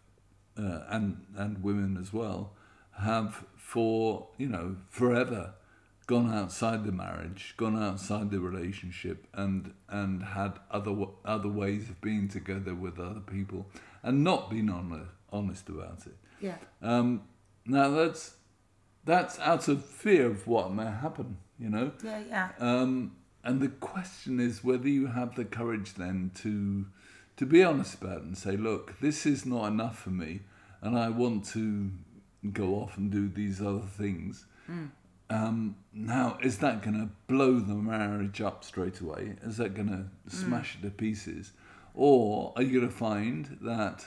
uh, 0.57 0.81
and 0.89 1.25
and 1.35 1.63
women 1.63 1.97
as 1.99 2.13
well, 2.13 2.53
have 2.99 3.45
for 3.55 4.27
you 4.37 4.47
know 4.47 4.77
forever 4.89 5.53
gone 6.07 6.31
outside 6.31 6.83
the 6.83 6.91
marriage, 6.91 7.55
gone 7.57 7.81
outside 7.81 8.29
the 8.29 8.39
relationship, 8.39 9.27
and 9.33 9.73
and 9.89 10.23
had 10.23 10.59
other 10.71 10.95
other 11.23 11.49
ways 11.49 11.89
of 11.89 11.99
being 12.01 12.27
together 12.27 12.75
with 12.75 12.99
other 12.99 13.21
people, 13.21 13.65
and 14.03 14.23
not 14.23 14.49
been 14.49 14.69
honest 14.69 15.09
honest 15.31 15.69
about 15.69 16.05
it. 16.05 16.17
yeah 16.39 16.57
Um, 16.81 17.23
now 17.65 17.89
that's 17.89 18.35
that's 19.03 19.39
out 19.39 19.67
of 19.67 19.83
fear 19.85 20.27
of 20.27 20.47
what 20.47 20.73
may 20.73 20.85
happen, 20.85 21.37
you 21.59 21.69
know. 21.69 21.91
yeah 22.03 22.21
yeah 22.29 22.49
Um, 22.59 23.15
and 23.43 23.61
the 23.61 23.69
question 23.69 24.39
is 24.39 24.63
whether 24.63 24.89
you 24.89 25.07
have 25.07 25.35
the 25.35 25.45
courage 25.45 25.93
then 25.95 26.31
to 26.35 26.85
to 27.37 27.45
be 27.45 27.63
honest 27.63 27.95
about 28.01 28.17
it 28.19 28.23
and 28.23 28.37
say, 28.37 28.55
look, 28.55 28.99
this 29.01 29.25
is 29.25 29.45
not 29.45 29.65
enough 29.67 29.99
for 29.99 30.09
me, 30.09 30.39
and 30.81 30.97
I 30.97 31.09
want 31.09 31.45
to 31.47 31.91
go 32.53 32.75
off 32.75 32.97
and 32.97 33.11
do 33.11 33.27
these 33.27 33.61
other 33.61 33.81
things. 33.97 34.45
Um, 35.29 35.75
now, 35.93 36.37
is 36.41 36.59
that 36.59 36.81
going 36.81 36.97
to 36.99 37.09
blow 37.27 37.59
the 37.59 37.73
marriage 37.73 38.39
up 38.41 38.63
straight 38.63 38.99
away? 39.01 39.35
Is 39.43 39.57
that 39.57 39.73
going 39.73 39.89
to 39.89 40.33
smash 40.35 40.75
it 40.75 40.83
to 40.85 40.91
pieces? 40.91 41.51
Or 41.93 42.53
are 42.55 42.61
you 42.61 42.79
going 42.79 42.91
to 42.91 42.95
find 42.97 43.57
that 43.61 44.05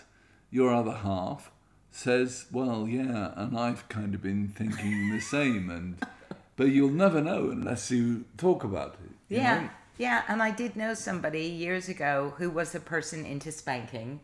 your 0.51 0.73
other 0.73 0.93
half 0.93 1.51
says, 1.91 2.47
well, 2.53 2.87
yeah, 2.89 3.33
and 3.37 3.59
I've 3.59 3.89
kind 3.89 4.15
of 4.15 4.23
been 4.23 4.49
thinking 4.49 5.11
the 5.11 5.21
same, 5.21 5.69
and 5.71 5.97
but 6.59 6.65
you'll 6.65 6.91
never 6.91 7.23
know 7.23 7.51
unless 7.51 7.91
you 7.91 8.25
talk 8.37 8.65
about 8.65 8.97
it. 9.05 9.13
Yeah, 9.29 9.61
know? 9.61 9.71
yeah, 9.97 10.23
and 10.29 10.43
I 10.43 10.51
did 10.51 10.77
know 10.77 10.93
somebody 10.93 11.43
years 11.43 11.89
ago 11.89 12.35
who 12.37 12.51
was 12.51 12.75
a 12.75 12.81
person 12.81 13.25
into 13.25 13.53
spanking 13.53 14.21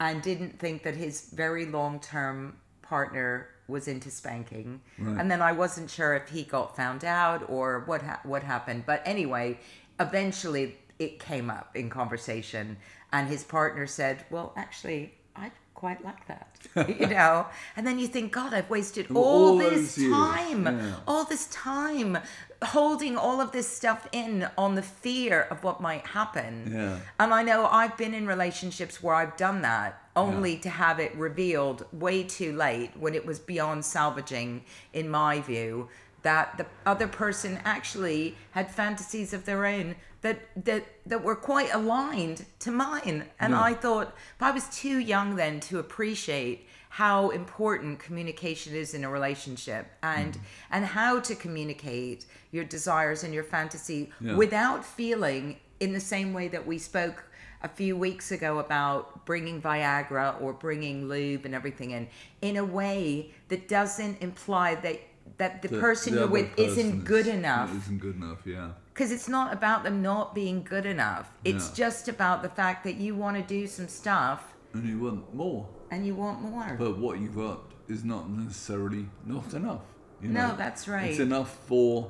and 0.00 0.22
didn't 0.22 0.58
think 0.58 0.82
that 0.82 0.96
his 0.96 1.30
very 1.30 1.66
long 1.66 2.00
term 2.00 2.56
partner 2.82 3.50
was 3.68 3.86
into 3.86 4.10
spanking. 4.10 4.80
Right. 4.98 5.20
And 5.20 5.30
then 5.30 5.42
I 5.42 5.52
wasn't 5.52 5.90
sure 5.90 6.14
if 6.14 6.30
he 6.30 6.42
got 6.42 6.74
found 6.74 7.04
out 7.04 7.48
or 7.48 7.80
what 7.80 8.02
ha- 8.02 8.20
what 8.24 8.42
happened. 8.42 8.84
But 8.86 9.02
anyway, 9.04 9.58
eventually 10.00 10.76
it 10.98 11.18
came 11.18 11.50
up 11.50 11.76
in 11.76 11.90
conversation 11.90 12.78
and 13.12 13.28
his 13.28 13.44
partner 13.44 13.86
said, 13.86 14.24
"Well, 14.30 14.54
actually, 14.56 15.14
I 15.36 15.50
quite 15.74 16.04
like 16.04 16.26
that, 16.28 16.58
you 16.98 17.06
know. 17.06 17.46
And 17.76 17.86
then 17.86 17.98
you 17.98 18.06
think, 18.06 18.32
God, 18.32 18.54
I've 18.54 18.70
wasted 18.70 19.10
All 19.14 19.24
all, 19.24 19.58
this 19.58 19.96
time, 19.96 20.66
yeah. 20.66 20.96
all 21.06 21.24
this 21.24 21.46
time 21.46 22.18
holding 22.62 23.16
all 23.16 23.40
of 23.40 23.52
this 23.52 23.68
stuff 23.68 24.08
in 24.12 24.48
on 24.56 24.74
the 24.74 24.82
fear 24.82 25.42
of 25.42 25.62
what 25.62 25.80
might 25.80 26.06
happen. 26.06 26.70
Yeah. 26.72 26.98
And 27.20 27.34
I 27.34 27.42
know 27.42 27.66
I've 27.66 27.96
been 27.96 28.14
in 28.14 28.26
relationships 28.26 29.02
where 29.02 29.14
I've 29.14 29.36
done 29.36 29.62
that 29.62 30.00
only 30.16 30.56
to 30.58 30.70
have 30.70 31.00
it 31.00 31.14
revealed 31.16 31.84
way 31.92 32.22
too 32.22 32.52
late 32.52 32.90
when 32.98 33.14
it 33.14 33.26
was 33.26 33.38
beyond 33.38 33.84
salvaging, 33.84 34.62
in 34.92 35.08
my 35.08 35.40
view, 35.40 35.88
that 36.22 36.56
the 36.56 36.66
other 36.86 37.08
person 37.08 37.58
actually 37.64 38.36
had 38.52 38.70
fantasies 38.70 39.32
of 39.32 39.44
their 39.44 39.66
own 39.66 39.94
that 40.24 40.38
that 40.64 40.84
that 41.06 41.22
were 41.22 41.36
quite 41.36 41.70
aligned 41.74 42.46
to 42.58 42.70
mine. 42.70 43.18
And 43.38 43.52
Yeah. 43.52 43.62
I 43.70 43.74
thought 43.74 44.08
I 44.40 44.50
was 44.58 44.66
too 44.82 44.98
young 44.98 45.36
then 45.36 45.60
to 45.68 45.78
appreciate 45.78 46.66
how 46.88 47.28
important 47.30 47.98
communication 47.98 48.72
is 48.74 48.94
in 48.94 49.04
a 49.04 49.10
relationship 49.18 49.84
and 50.02 50.32
mm. 50.34 50.40
and 50.70 50.82
how 50.86 51.20
to 51.28 51.34
communicate 51.34 52.24
your 52.52 52.64
desires 52.64 53.22
and 53.24 53.34
your 53.34 53.44
fantasy 53.44 54.10
Yeah. 54.20 54.36
without 54.36 54.80
feeling 54.98 55.44
in 55.78 55.92
the 55.92 56.00
same 56.14 56.32
way 56.32 56.48
that 56.48 56.64
we 56.66 56.78
spoke 56.78 57.18
a 57.62 57.68
few 57.68 57.94
weeks 57.96 58.30
ago 58.32 58.58
about 58.66 59.26
bringing 59.26 59.60
Viagra 59.60 60.40
or 60.40 60.52
bringing 60.54 61.06
lube 61.08 61.44
and 61.44 61.54
everything 61.54 61.90
in 61.90 62.08
in 62.40 62.56
a 62.56 62.64
way 62.64 63.02
that 63.50 63.68
doesn't 63.68 64.16
imply 64.22 64.68
that 64.86 64.98
that 65.36 65.60
the, 65.62 65.68
The- 65.68 65.80
person 65.80 66.14
the 66.14 66.20
you're 66.20 66.28
with 66.38 66.50
isn't 66.58 67.04
good 67.04 67.26
enough 67.26 67.68
Isn't 67.82 68.00
good 68.06 68.16
enough, 68.22 68.42
yeah. 68.46 68.70
Because 68.94 69.10
it's 69.10 69.28
not 69.28 69.52
about 69.52 69.82
them 69.82 70.00
not 70.02 70.34
being 70.34 70.62
good 70.62 70.86
enough. 70.86 71.32
It's 71.44 71.70
just 71.70 72.08
about 72.08 72.42
the 72.42 72.48
fact 72.48 72.84
that 72.84 72.94
you 72.94 73.16
want 73.16 73.36
to 73.36 73.42
do 73.42 73.66
some 73.66 73.88
stuff 73.88 74.54
And 74.72 74.88
you 74.88 75.00
want 75.00 75.34
more. 75.34 75.68
and 75.90 76.06
you 76.06 76.14
want 76.14 76.40
more. 76.40 76.76
But 76.78 76.98
what 76.98 77.18
you've 77.18 77.34
got 77.34 77.72
is 77.88 78.04
not 78.04 78.30
necessarily 78.30 79.06
not 79.26 79.52
enough. 79.52 79.82
You 80.22 80.28
No, 80.28 80.48
know? 80.48 80.56
that's 80.56 80.86
right. 80.86 81.10
It's 81.10 81.18
enough 81.18 81.58
for 81.66 82.08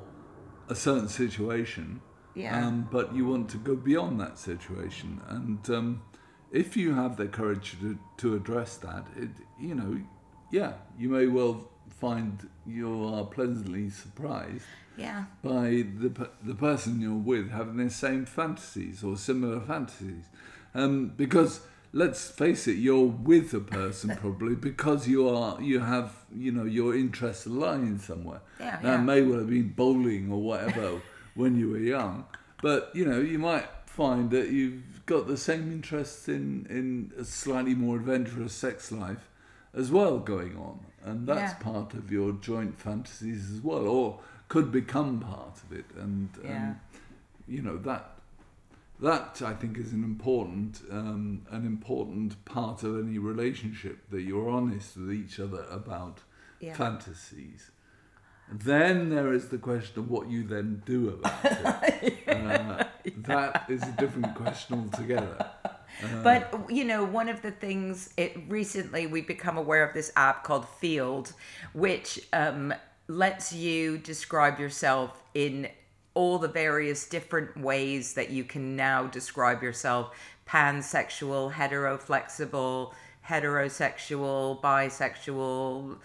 a 0.69 0.75
certain 0.75 1.09
situation. 1.09 2.01
Yeah. 2.35 2.67
Um, 2.67 2.87
but 2.91 3.15
you 3.15 3.25
want 3.25 3.49
to 3.51 3.57
go 3.57 3.75
beyond 3.75 4.19
that 4.19 4.37
situation. 4.37 5.21
And 5.27 5.67
um, 5.71 6.03
if 6.51 6.77
you 6.77 6.93
have 6.93 7.17
the 7.17 7.25
courage 7.25 7.77
to, 7.81 7.97
to 8.17 8.35
address 8.35 8.77
that, 8.77 9.07
it, 9.17 9.29
you 9.59 9.73
know, 9.73 9.99
yeah, 10.51 10.73
you 10.99 11.09
may 11.09 11.25
well 11.25 11.67
find 11.89 12.47
you 12.67 13.05
are 13.07 13.23
pleasantly 13.25 13.89
surprised 13.89 14.65
yeah. 14.97 15.25
by 15.43 15.85
the 15.99 16.29
the 16.43 16.55
person 16.55 16.99
you're 17.01 17.13
with 17.13 17.51
having 17.51 17.77
the 17.77 17.89
same 17.89 18.25
fantasies 18.25 19.03
or 19.03 19.17
similar 19.17 19.59
fantasies, 19.59 20.25
um, 20.73 21.09
because 21.15 21.61
let's 21.93 22.29
face 22.29 22.67
it, 22.67 22.73
you're 22.77 23.05
with 23.07 23.53
a 23.53 23.59
person 23.59 24.15
probably 24.21 24.55
because 24.55 25.07
you 25.07 25.27
are 25.29 25.61
you 25.61 25.79
have 25.79 26.13
you 26.35 26.51
know 26.51 26.65
your 26.65 26.95
interests 26.95 27.45
align 27.45 27.99
somewhere. 27.99 28.41
Yeah, 28.59 28.79
Now, 28.83 28.91
yeah. 28.95 29.01
may 29.01 29.21
well 29.21 29.39
have 29.39 29.49
been 29.49 29.69
bowling 29.69 30.31
or 30.31 30.41
whatever 30.41 31.01
when 31.35 31.55
you 31.57 31.69
were 31.71 31.79
young, 31.79 32.25
but 32.61 32.91
you 32.93 33.05
know 33.05 33.19
you 33.19 33.39
might 33.39 33.67
find 33.85 34.29
that 34.31 34.49
you've 34.49 35.05
got 35.05 35.27
the 35.27 35.37
same 35.37 35.71
interests 35.71 36.27
in 36.27 36.65
in 36.69 37.11
a 37.17 37.23
slightly 37.23 37.75
more 37.75 37.95
adventurous 37.97 38.53
sex 38.53 38.91
life 38.91 39.29
as 39.73 39.91
well 39.91 40.19
going 40.19 40.57
on, 40.57 40.79
and 41.03 41.27
that's 41.27 41.53
Yeah. 41.53 41.71
part 41.71 41.93
of 41.93 42.11
your 42.11 42.31
joint 42.33 42.79
fantasies 42.79 43.51
as 43.51 43.61
well, 43.61 43.87
or 43.87 44.19
could 44.47 44.71
become 44.71 45.19
part 45.19 45.57
of 45.63 45.71
it. 45.77 45.85
And 45.97 46.29
Yeah. 46.43 46.55
um, 46.55 46.79
you 47.47 47.61
know 47.61 47.77
that 47.77 48.11
that 49.01 49.41
I 49.41 49.53
think 49.53 49.77
is 49.77 49.91
an 49.91 50.03
important 50.03 50.81
um, 50.89 51.45
an 51.51 51.65
important 51.65 52.43
part 52.45 52.83
of 52.83 52.97
any 53.05 53.17
relationship 53.17 54.09
that 54.09 54.21
you're 54.21 54.49
honest 54.49 54.97
with 54.97 55.11
each 55.13 55.39
other 55.39 55.65
about 55.69 56.19
Yeah. 56.59 56.73
fantasies. 56.75 57.71
Then 58.51 59.09
there 59.09 59.33
is 59.33 59.49
the 59.49 59.57
question 59.57 59.99
of 59.99 60.09
what 60.09 60.29
you 60.29 60.43
then 60.43 60.83
do 60.85 61.09
about 61.09 61.43
it. 61.45 62.13
uh, 62.27 62.83
That 63.17 63.65
is 63.69 63.81
a 63.83 63.91
different 63.93 64.35
question 64.35 64.79
altogether. 64.79 65.49
But 66.23 66.53
you 66.69 66.83
know, 66.85 67.03
one 67.03 67.29
of 67.29 67.41
the 67.41 67.51
things 67.51 68.13
it 68.17 68.37
recently 68.47 69.07
we've 69.07 69.27
become 69.27 69.57
aware 69.57 69.83
of 69.87 69.93
this 69.93 70.11
app 70.15 70.43
called 70.43 70.65
Feeld, 70.81 71.33
which 71.73 72.19
um, 72.33 72.73
lets 73.07 73.53
you 73.53 73.97
describe 73.97 74.59
yourself 74.59 75.23
in 75.33 75.69
all 76.13 76.39
the 76.39 76.47
various 76.47 77.07
different 77.07 77.57
ways 77.57 78.13
that 78.13 78.29
you 78.29 78.43
can 78.43 78.75
now 78.75 79.05
describe 79.07 79.61
yourself: 79.61 80.15
pansexual, 80.47 81.51
heteroflexible, 81.53 82.93
heterosexual, 83.27 84.61
bisexual. 84.61 85.97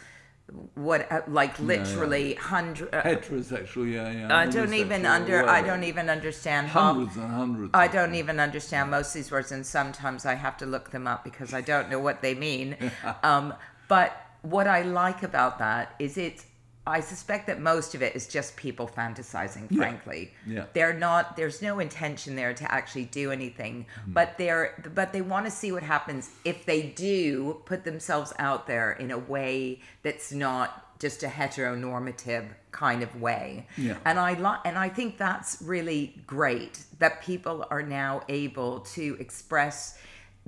What 0.74 1.10
uh, 1.12 1.20
like 1.28 1.58
yeah. 1.60 1.64
literally 1.64 2.34
hundred? 2.34 2.92
Uh, 2.92 3.02
Heterosexual, 3.02 3.88
yeah, 3.88 4.10
yeah. 4.10 4.36
I 4.36 4.46
don't 4.46 4.74
even 4.74 5.06
under. 5.06 5.48
I 5.48 5.62
don't 5.62 5.84
even 5.84 6.10
understand 6.10 6.66
how. 6.68 6.94
Hundreds 6.94 7.16
and 7.16 7.32
hundreds. 7.32 7.70
I 7.72 7.86
don't 7.86 8.16
even 8.16 8.40
understand 8.40 8.90
most 8.90 9.08
of 9.08 9.14
these 9.14 9.30
words, 9.30 9.52
and 9.52 9.64
sometimes 9.64 10.26
I 10.26 10.34
have 10.34 10.56
to 10.58 10.66
look 10.66 10.90
them 10.90 11.06
up 11.06 11.22
because 11.22 11.54
I 11.54 11.60
don't 11.60 11.88
know 11.88 12.00
what 12.00 12.20
they 12.20 12.34
mean. 12.34 12.76
um, 13.22 13.54
but 13.86 14.12
what 14.42 14.66
I 14.66 14.82
like 14.82 15.22
about 15.22 15.60
that 15.60 15.94
is 16.00 16.18
it's. 16.18 16.46
I 16.86 17.00
suspect 17.00 17.46
that 17.46 17.60
most 17.60 17.94
of 17.94 18.02
it 18.02 18.16
is 18.16 18.26
just 18.26 18.56
people 18.56 18.88
fantasizing. 18.88 19.74
Frankly, 19.76 20.32
Yeah. 20.46 20.64
they're 20.72 20.94
not. 20.94 21.36
There's 21.36 21.60
no 21.60 21.78
intention 21.78 22.36
there 22.36 22.54
to 22.54 22.72
actually 22.72 23.04
do 23.04 23.30
anything, 23.30 23.86
Hmm. 24.06 24.12
but 24.12 24.38
they're. 24.38 24.74
But 24.94 25.12
they 25.12 25.20
want 25.20 25.44
to 25.44 25.50
see 25.50 25.72
what 25.72 25.82
happens 25.82 26.30
if 26.44 26.64
they 26.64 26.82
do 26.82 27.60
put 27.66 27.84
themselves 27.84 28.32
out 28.38 28.66
there 28.66 28.92
in 28.92 29.10
a 29.10 29.18
way 29.18 29.80
that's 30.02 30.32
not 30.32 30.98
just 30.98 31.22
a 31.22 31.28
heteronormative 31.28 32.46
kind 32.72 33.02
of 33.02 33.20
way. 33.20 33.66
Yeah. 33.76 33.96
And 34.04 34.18
I 34.18 34.34
li- 34.34 34.60
and 34.64 34.78
I 34.78 34.88
think 34.88 35.18
that's 35.18 35.60
really 35.62 36.22
great 36.26 36.84
that 36.98 37.22
people 37.22 37.66
are 37.70 37.82
now 37.82 38.22
able 38.28 38.80
to 38.80 39.16
express 39.20 39.98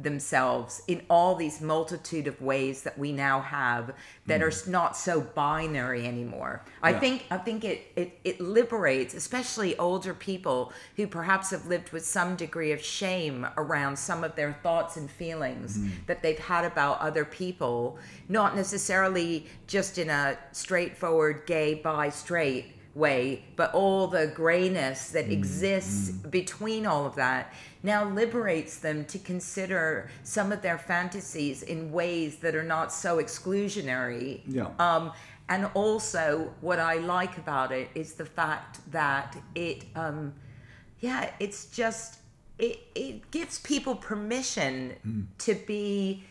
themselves 0.03 0.83
in 0.89 1.03
all 1.09 1.35
these 1.35 1.61
multitude 1.61 2.27
of 2.27 2.41
ways 2.41 2.83
that 2.83 2.99
we 2.99 3.13
now 3.13 3.41
have 3.41 3.95
that 4.27 4.43
are 4.43 4.51
hmm. 4.51 4.71
not 4.71 4.97
so 4.97 5.21
binary 5.21 6.07
anymore. 6.07 6.65
I 6.83 6.93
think 6.93 7.27
I 7.31 7.39
think 7.39 7.65
it, 7.65 7.83
it 7.97 8.19
it 8.25 8.41
liberates 8.41 9.15
especially 9.15 9.77
older 9.79 10.15
people 10.15 10.73
who 10.97 11.07
perhaps 11.07 11.51
have 11.51 11.67
lived 11.67 11.93
with 11.93 12.05
some 12.05 12.37
degree 12.37 12.73
of 12.73 12.83
shame 12.83 13.47
around 13.57 13.99
some 13.99 14.25
of 14.25 14.35
their 14.35 14.53
thoughts 14.63 14.97
and 14.97 15.11
feelings 15.11 15.77
hmm. 15.77 15.89
that 16.07 16.23
they've 16.23 16.39
had 16.39 16.65
about 16.65 17.01
other 17.01 17.25
people, 17.25 17.99
not 18.29 18.57
necessarily 18.57 19.47
just 19.67 19.99
in 19.99 20.11
a 20.11 20.39
straightforward 20.53 21.43
gay 21.47 21.75
bi 21.75 22.09
straight 22.09 22.75
way, 22.95 23.43
but 23.57 23.73
all 23.73 24.07
the 24.07 24.27
grayness 24.29 25.11
that 25.11 25.27
hmm. 25.27 25.33
exists 25.33 26.11
between 26.11 26.87
all 26.87 27.07
of 27.07 27.15
that 27.17 27.53
now 27.83 28.09
liberates 28.09 28.79
them 28.79 29.05
to 29.07 29.19
consider 29.19 30.11
some 30.23 30.53
of 30.53 30.63
their 30.63 30.79
fantasies 30.79 31.63
in 31.63 31.91
ways 31.93 32.37
that 32.39 32.55
are 32.55 32.63
not 32.63 32.93
so 32.93 33.19
exclusionary. 33.19 34.41
Yeah. 34.47 34.69
Um, 34.79 35.13
and 35.49 35.69
also, 35.75 36.55
what 36.61 36.79
I 36.79 36.97
like 36.97 37.37
about 37.39 37.73
it 37.73 37.89
is 37.95 38.15
the 38.15 38.25
fact 38.25 38.81
that 38.93 39.37
it, 39.55 39.85
um, 39.97 40.35
yeah, 41.01 41.31
it's 41.41 41.67
just 41.67 42.21
it 42.59 42.81
it 42.95 43.31
gives 43.31 43.59
people 43.59 43.95
permission 43.95 45.29
to 45.39 45.55
be 45.55 46.25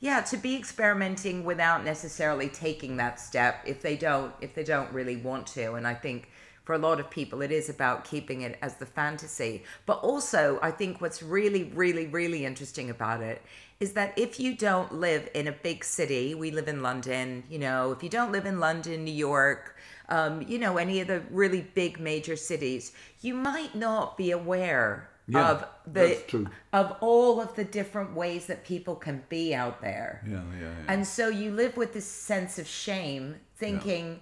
yeah 0.00 0.20
to 0.20 0.36
be 0.36 0.56
experimenting 0.56 1.44
without 1.44 1.84
necessarily 1.84 2.48
taking 2.48 2.96
that 2.98 3.18
step 3.18 3.62
if 3.66 3.80
they 3.82 3.96
don't 3.96 4.32
if 4.40 4.54
they 4.54 4.64
don't 4.64 4.92
really 4.92 5.16
want 5.16 5.46
to 5.46 5.74
and 5.74 5.86
i 5.86 5.94
think 5.94 6.28
for 6.68 6.74
a 6.74 6.78
lot 6.78 7.00
of 7.00 7.08
people 7.08 7.40
it 7.40 7.50
is 7.50 7.70
about 7.70 8.04
keeping 8.04 8.42
it 8.42 8.58
as 8.60 8.74
the 8.74 8.84
fantasy 8.84 9.64
but 9.86 9.98
also 10.00 10.58
i 10.60 10.70
think 10.70 11.00
what's 11.00 11.22
really 11.22 11.64
really 11.74 12.06
really 12.08 12.44
interesting 12.44 12.90
about 12.90 13.22
it 13.22 13.40
is 13.80 13.94
that 13.94 14.12
if 14.18 14.38
you 14.38 14.54
don't 14.54 14.92
live 14.92 15.30
in 15.32 15.48
a 15.48 15.52
big 15.68 15.82
city 15.82 16.34
we 16.34 16.50
live 16.50 16.68
in 16.68 16.82
london 16.82 17.42
you 17.48 17.58
know 17.58 17.90
if 17.90 18.02
you 18.02 18.10
don't 18.10 18.32
live 18.32 18.44
in 18.44 18.60
london 18.60 19.02
new 19.02 19.10
york 19.10 19.76
um, 20.10 20.42
you 20.42 20.58
know 20.58 20.76
any 20.76 21.00
of 21.00 21.08
the 21.08 21.22
really 21.30 21.62
big 21.74 21.98
major 21.98 22.36
cities 22.36 22.92
you 23.22 23.32
might 23.32 23.74
not 23.74 24.18
be 24.18 24.32
aware 24.32 25.08
Yeah, 25.26 25.50
of 25.50 25.64
the 25.90 26.48
of 26.74 26.96
all 27.00 27.40
of 27.40 27.54
the 27.56 27.64
different 27.64 28.14
ways 28.14 28.44
that 28.46 28.64
people 28.64 28.96
can 29.06 29.22
be 29.28 29.54
out 29.54 29.80
there. 29.82 30.12
Yeah, 30.26 30.32
yeah, 30.34 30.60
yeah. 30.62 30.92
And 30.92 31.06
so 31.06 31.28
you 31.28 31.50
live 31.62 31.76
with 31.76 31.92
this 31.92 32.06
sense 32.06 32.58
of 32.58 32.66
shame, 32.66 33.36
thinking, 33.56 34.20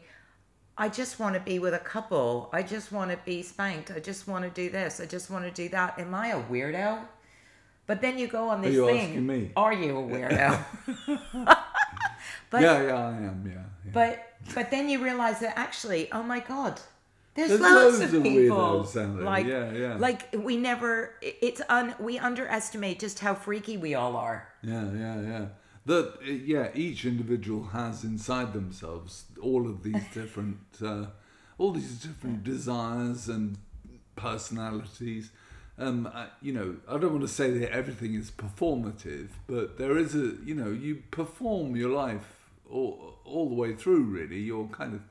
I 0.78 0.88
just 0.88 1.18
want 1.18 1.34
to 1.34 1.40
be 1.40 1.58
with 1.58 1.74
a 1.74 1.78
couple. 1.78 2.50
I 2.52 2.62
just 2.62 2.92
want 2.92 3.10
to 3.10 3.18
be 3.24 3.42
spanked. 3.42 3.90
I 3.90 3.98
just 3.98 4.28
want 4.28 4.44
to 4.44 4.50
do 4.50 4.70
this. 4.70 5.00
I 5.00 5.06
just 5.06 5.30
want 5.30 5.44
to 5.44 5.50
do 5.50 5.68
that. 5.70 5.98
Am 5.98 6.14
I 6.14 6.28
a 6.28 6.42
weirdo? 6.42 7.00
But 7.86 8.00
then 8.00 8.18
you 8.18 8.26
go 8.26 8.48
on 8.48 8.60
this 8.60 8.74
you 8.74 8.86
thing. 8.86 9.52
Are 9.56 9.72
you 9.72 9.96
a 9.98 10.02
weirdo? 10.02 10.64
but 12.50 12.62
yeah, 12.62 12.82
yeah, 12.82 12.94
I 12.94 13.08
am. 13.10 13.44
Yeah, 13.46 13.52
yeah. 13.54 13.90
but 13.92 14.32
but 14.54 14.70
then 14.70 14.88
you 14.88 15.02
realize 15.02 15.40
that 15.40 15.56
actually, 15.56 16.12
oh 16.12 16.22
my 16.22 16.40
god, 16.40 16.80
there's, 17.36 17.50
There's 17.50 17.60
loads, 17.60 17.98
loads 18.00 18.12
of 18.12 18.18
of 18.18 18.22
people. 18.22 18.56
weirdos. 18.56 19.22
Like 19.22 19.46
Yeah, 19.46 19.70
yeah. 19.72 19.96
like 19.96 20.34
we 20.36 20.56
never. 20.56 21.14
It's 21.22 21.60
un. 21.68 21.94
We 22.00 22.18
underestimate 22.18 22.98
just 22.98 23.20
how 23.20 23.34
freaky 23.34 23.76
we 23.76 23.94
all 23.94 24.16
are. 24.16 24.48
Yeah, 24.62 24.90
yeah, 24.92 25.20
yeah. 25.20 25.44
That 25.86 26.18
yeah, 26.24 26.68
each 26.74 27.04
individual 27.04 27.64
has 27.66 28.04
inside 28.04 28.52
themselves 28.52 29.24
all 29.40 29.66
of 29.66 29.82
these 29.82 30.04
different, 30.14 30.58
uh, 30.84 31.06
all 31.58 31.72
these 31.72 31.94
different 31.94 32.44
desires 32.44 33.28
and 33.28 33.56
personalities. 34.16 35.30
Um, 35.78 36.10
uh, 36.12 36.26
you 36.40 36.52
know, 36.52 36.76
I 36.88 36.98
don't 36.98 37.12
want 37.12 37.22
to 37.22 37.28
say 37.28 37.50
that 37.50 37.70
everything 37.70 38.14
is 38.14 38.30
performative, 38.30 39.28
but 39.46 39.78
there 39.78 39.96
is 39.96 40.14
a, 40.14 40.34
you 40.44 40.54
know, 40.54 40.70
you 40.70 41.02
perform 41.10 41.76
your 41.76 41.90
life 41.90 42.50
all, 42.70 43.18
all 43.24 43.48
the 43.48 43.54
way 43.54 43.74
through. 43.74 44.04
Really, 44.04 44.40
you're 44.40 44.68
kind 44.68 44.94
of 44.94 45.02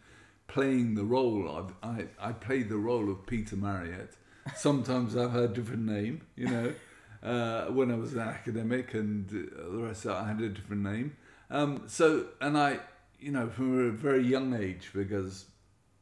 playing 0.47 0.95
the 0.95 1.03
role. 1.03 1.71
I, 1.83 1.87
I, 1.87 2.05
I 2.19 2.31
played 2.33 2.69
the 2.69 2.77
role 2.77 3.09
of 3.11 3.25
Peter 3.25 3.55
Marriott. 3.55 4.15
Sometimes 4.55 5.15
I've 5.15 5.31
had 5.31 5.41
a 5.41 5.47
different 5.47 5.85
name, 5.85 6.21
you 6.35 6.47
know. 6.47 6.73
Uh, 7.25 7.65
when 7.71 7.89
I 7.91 7.95
was 7.95 8.13
an 8.13 8.19
academic, 8.19 8.93
and 8.93 9.27
uh, 9.29 9.71
the 9.71 9.77
rest 9.79 10.05
of 10.05 10.11
it, 10.11 10.15
I 10.15 10.27
had 10.27 10.41
a 10.41 10.49
different 10.49 10.83
name. 10.83 11.17
Um, 11.49 11.83
so, 11.87 12.27
and 12.39 12.55
I, 12.57 12.79
you 13.19 13.31
know, 13.31 13.49
from 13.49 13.87
a 13.87 13.91
very 13.91 14.23
young 14.23 14.53
age, 14.53 14.91
because 14.93 15.45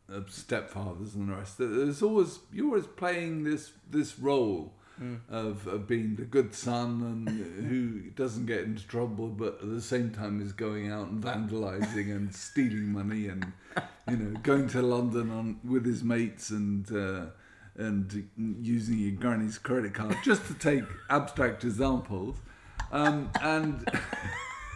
of 0.09 0.25
stepfathers 0.27 1.15
and 1.15 1.29
the 1.29 1.35
rest, 1.35 1.57
there's 1.59 2.01
always 2.03 2.39
you're 2.51 2.67
always 2.67 2.87
playing 2.87 3.43
this 3.43 3.71
this 3.89 4.19
role 4.19 4.73
Hmm. 4.99 5.15
of, 5.27 5.65
of 5.65 5.87
being 5.87 6.15
the 6.17 6.23
good 6.25 6.53
son 6.53 7.01
and 7.01 7.27
who 7.67 8.11
doesn't 8.11 8.45
get 8.45 8.59
into 8.59 8.85
trouble, 8.87 9.27
but 9.27 9.57
at 9.59 9.67
the 9.71 9.81
same 9.81 10.11
time 10.11 10.39
is 10.39 10.51
going 10.53 10.91
out 10.91 11.07
and 11.07 11.23
vandalising 11.23 12.15
and 12.15 12.35
stealing 12.35 12.91
money 12.91 13.27
and 13.27 13.51
you 14.07 14.17
know 14.17 14.39
going 14.43 14.67
to 14.67 14.83
London 14.83 15.31
on 15.31 15.59
with 15.63 15.85
his 15.85 16.03
mates 16.03 16.49
and. 16.51 16.91
Uh, 16.91 17.25
and 17.75 18.29
using 18.61 18.97
your 18.99 19.11
granny's 19.11 19.57
credit 19.57 19.93
card, 19.93 20.15
just 20.23 20.45
to 20.47 20.53
take 20.53 20.83
abstract 21.09 21.63
examples, 21.63 22.37
um, 22.91 23.29
and 23.41 23.87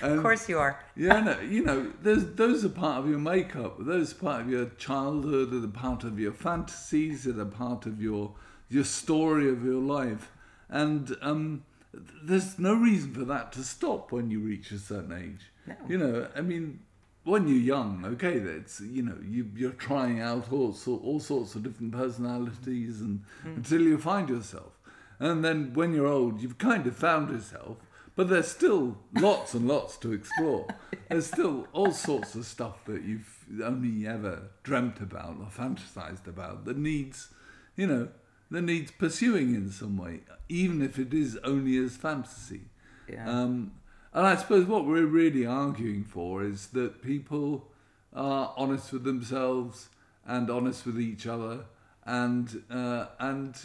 Of 0.00 0.22
course 0.22 0.48
you 0.48 0.58
are. 0.58 0.82
yeah, 0.96 1.20
no, 1.20 1.38
you 1.40 1.62
know, 1.62 1.92
those 2.02 2.34
those 2.36 2.64
are 2.64 2.70
part 2.70 3.04
of 3.04 3.10
your 3.10 3.18
makeup. 3.18 3.76
Those 3.78 4.12
are 4.12 4.16
part 4.16 4.40
of 4.42 4.48
your 4.50 4.66
childhood. 4.78 5.50
They're 5.52 5.68
part 5.68 6.04
of 6.04 6.18
your 6.18 6.32
fantasies. 6.32 7.24
They're 7.24 7.44
part 7.44 7.84
of 7.84 8.00
your 8.00 8.32
your 8.70 8.84
story 8.84 9.50
of 9.50 9.62
your 9.62 9.80
life. 9.80 10.32
And 10.70 11.16
um, 11.20 11.64
there's 11.92 12.58
no 12.58 12.72
reason 12.72 13.12
for 13.12 13.24
that 13.26 13.52
to 13.52 13.62
stop 13.62 14.10
when 14.10 14.30
you 14.30 14.40
reach 14.40 14.70
a 14.72 14.78
certain 14.78 15.12
age. 15.12 15.50
No. 15.66 15.74
You 15.86 15.98
know, 15.98 16.28
I 16.34 16.40
mean, 16.40 16.80
when 17.24 17.46
you're 17.46 17.58
young, 17.58 18.04
okay, 18.04 18.38
that's 18.38 18.80
you 18.80 19.02
know, 19.02 19.18
you 19.22 19.50
you're 19.54 19.72
trying 19.72 20.20
out 20.20 20.50
all 20.52 20.72
sort 20.72 21.02
all 21.02 21.20
sorts 21.20 21.54
of 21.54 21.62
different 21.62 21.92
personalities, 21.92 23.00
and 23.00 23.24
until 23.44 23.82
you 23.82 23.98
find 23.98 24.28
yourself. 24.28 24.72
And 25.18 25.44
then 25.44 25.74
when 25.74 25.92
you're 25.92 26.06
old, 26.06 26.40
you've 26.40 26.56
kind 26.56 26.86
of 26.86 26.96
found 26.96 27.28
yourself, 27.28 27.76
but 28.16 28.30
there's 28.30 28.48
still 28.48 28.96
lots 29.14 29.52
and 29.52 29.68
lots 29.68 29.98
to 29.98 30.12
explore. 30.12 30.66
There's 31.08 31.26
still 31.26 31.66
all 31.72 31.92
sorts 31.92 32.34
of 32.34 32.46
stuff 32.46 32.84
that 32.86 33.02
you've 33.02 33.44
only 33.62 34.06
ever 34.06 34.50
dreamt 34.62 35.00
about 35.00 35.36
or 35.40 35.46
fantasized 35.46 36.26
about 36.26 36.64
that 36.64 36.78
needs, 36.78 37.28
you 37.76 37.86
know, 37.86 38.08
that 38.50 38.62
needs 38.62 38.90
pursuing 38.90 39.54
in 39.54 39.70
some 39.70 39.96
way, 39.96 40.20
even 40.48 40.82
if 40.82 40.98
it 40.98 41.12
is 41.12 41.36
only 41.44 41.76
as 41.78 41.96
fantasy. 41.96 42.62
Yeah. 43.08 43.28
Um, 43.28 43.72
and 44.12 44.26
I 44.26 44.36
suppose 44.36 44.66
what 44.66 44.86
we're 44.86 45.06
really 45.06 45.46
arguing 45.46 46.04
for 46.04 46.42
is 46.42 46.68
that 46.68 47.02
people 47.02 47.70
are 48.12 48.52
honest 48.56 48.92
with 48.92 49.04
themselves 49.04 49.88
and 50.26 50.50
honest 50.50 50.84
with 50.86 51.00
each 51.00 51.26
other, 51.26 51.64
and 52.04 52.62
uh, 52.70 53.06
and 53.18 53.56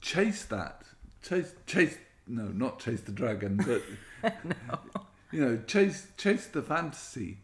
chase 0.00 0.44
that, 0.46 0.82
chase 1.22 1.54
chase 1.66 1.96
no, 2.26 2.44
not 2.48 2.78
chase 2.78 3.00
the 3.02 3.12
dragon, 3.12 3.56
but 3.66 3.82
you 5.32 5.40
know, 5.44 5.58
chase 5.66 6.08
chase 6.16 6.46
the 6.46 6.62
fantasy 6.62 7.38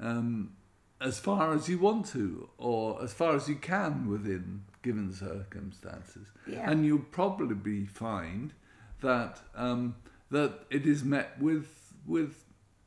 um, 0.00 0.52
as 1.00 1.18
far 1.18 1.54
as 1.54 1.68
you 1.68 1.78
want 1.78 2.06
to, 2.06 2.48
or 2.58 3.02
as 3.02 3.12
far 3.12 3.34
as 3.36 3.48
you 3.48 3.54
can 3.56 4.08
within 4.08 4.62
given 4.82 5.12
circumstances, 5.12 6.26
Yeah. 6.46 6.70
and 6.70 6.84
you'll 6.86 6.98
probably 7.10 7.86
find 7.86 8.52
that 9.02 9.40
um, 9.54 9.94
that 10.30 10.64
it 10.70 10.86
is 10.86 11.04
met 11.04 11.40
with 11.40 11.68
with 12.06 12.44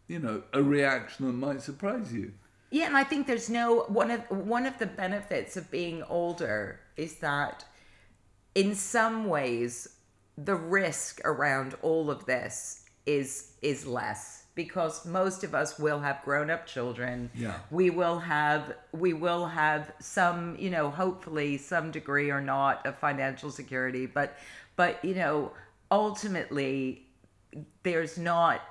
you 0.08 0.20
know 0.20 0.44
a 0.54 0.62
reaction 0.62 1.26
that 1.28 1.34
might 1.34 1.62
surprise 1.62 2.14
you. 2.14 2.34
Yeah, 2.72 2.88
and 2.88 2.98
I 2.98 3.04
think 3.04 3.28
there's 3.28 3.50
no 3.50 3.82
one 3.84 4.12
of 4.12 4.22
one 4.30 4.66
of 4.66 4.80
the 4.80 4.88
benefits 4.88 5.58
of 5.58 5.70
being 5.70 6.04
older 6.04 6.80
is 6.98 7.16
that 7.16 7.66
in 8.56 8.76
some 8.76 9.26
ways 9.26 9.88
the 10.38 10.56
risk 10.56 11.22
around 11.24 11.76
all 11.82 12.10
of 12.10 12.26
this 12.26 12.86
is 13.06 13.54
is 13.62 13.86
less 13.86 14.44
because 14.56 15.06
most 15.06 15.44
of 15.44 15.56
us 15.56 15.80
will 15.80 16.00
have 16.00 16.22
grown 16.24 16.50
up 16.50 16.66
children. 16.68 17.30
Yeah. 17.34 17.56
We 17.72 17.90
will 17.90 18.20
have 18.20 18.76
we 18.92 19.14
will 19.14 19.48
have 19.48 19.92
some, 20.00 20.56
you 20.60 20.70
know, 20.70 20.90
hopefully 20.90 21.58
some 21.58 21.92
degree 21.92 22.30
or 22.30 22.42
not 22.42 22.86
of 22.86 22.98
financial 22.98 23.52
security, 23.52 24.06
but 24.06 24.38
but 24.76 25.04
you 25.04 25.16
know, 25.16 25.52
ultimately 25.92 27.08
there's 27.84 28.18
not 28.18 28.62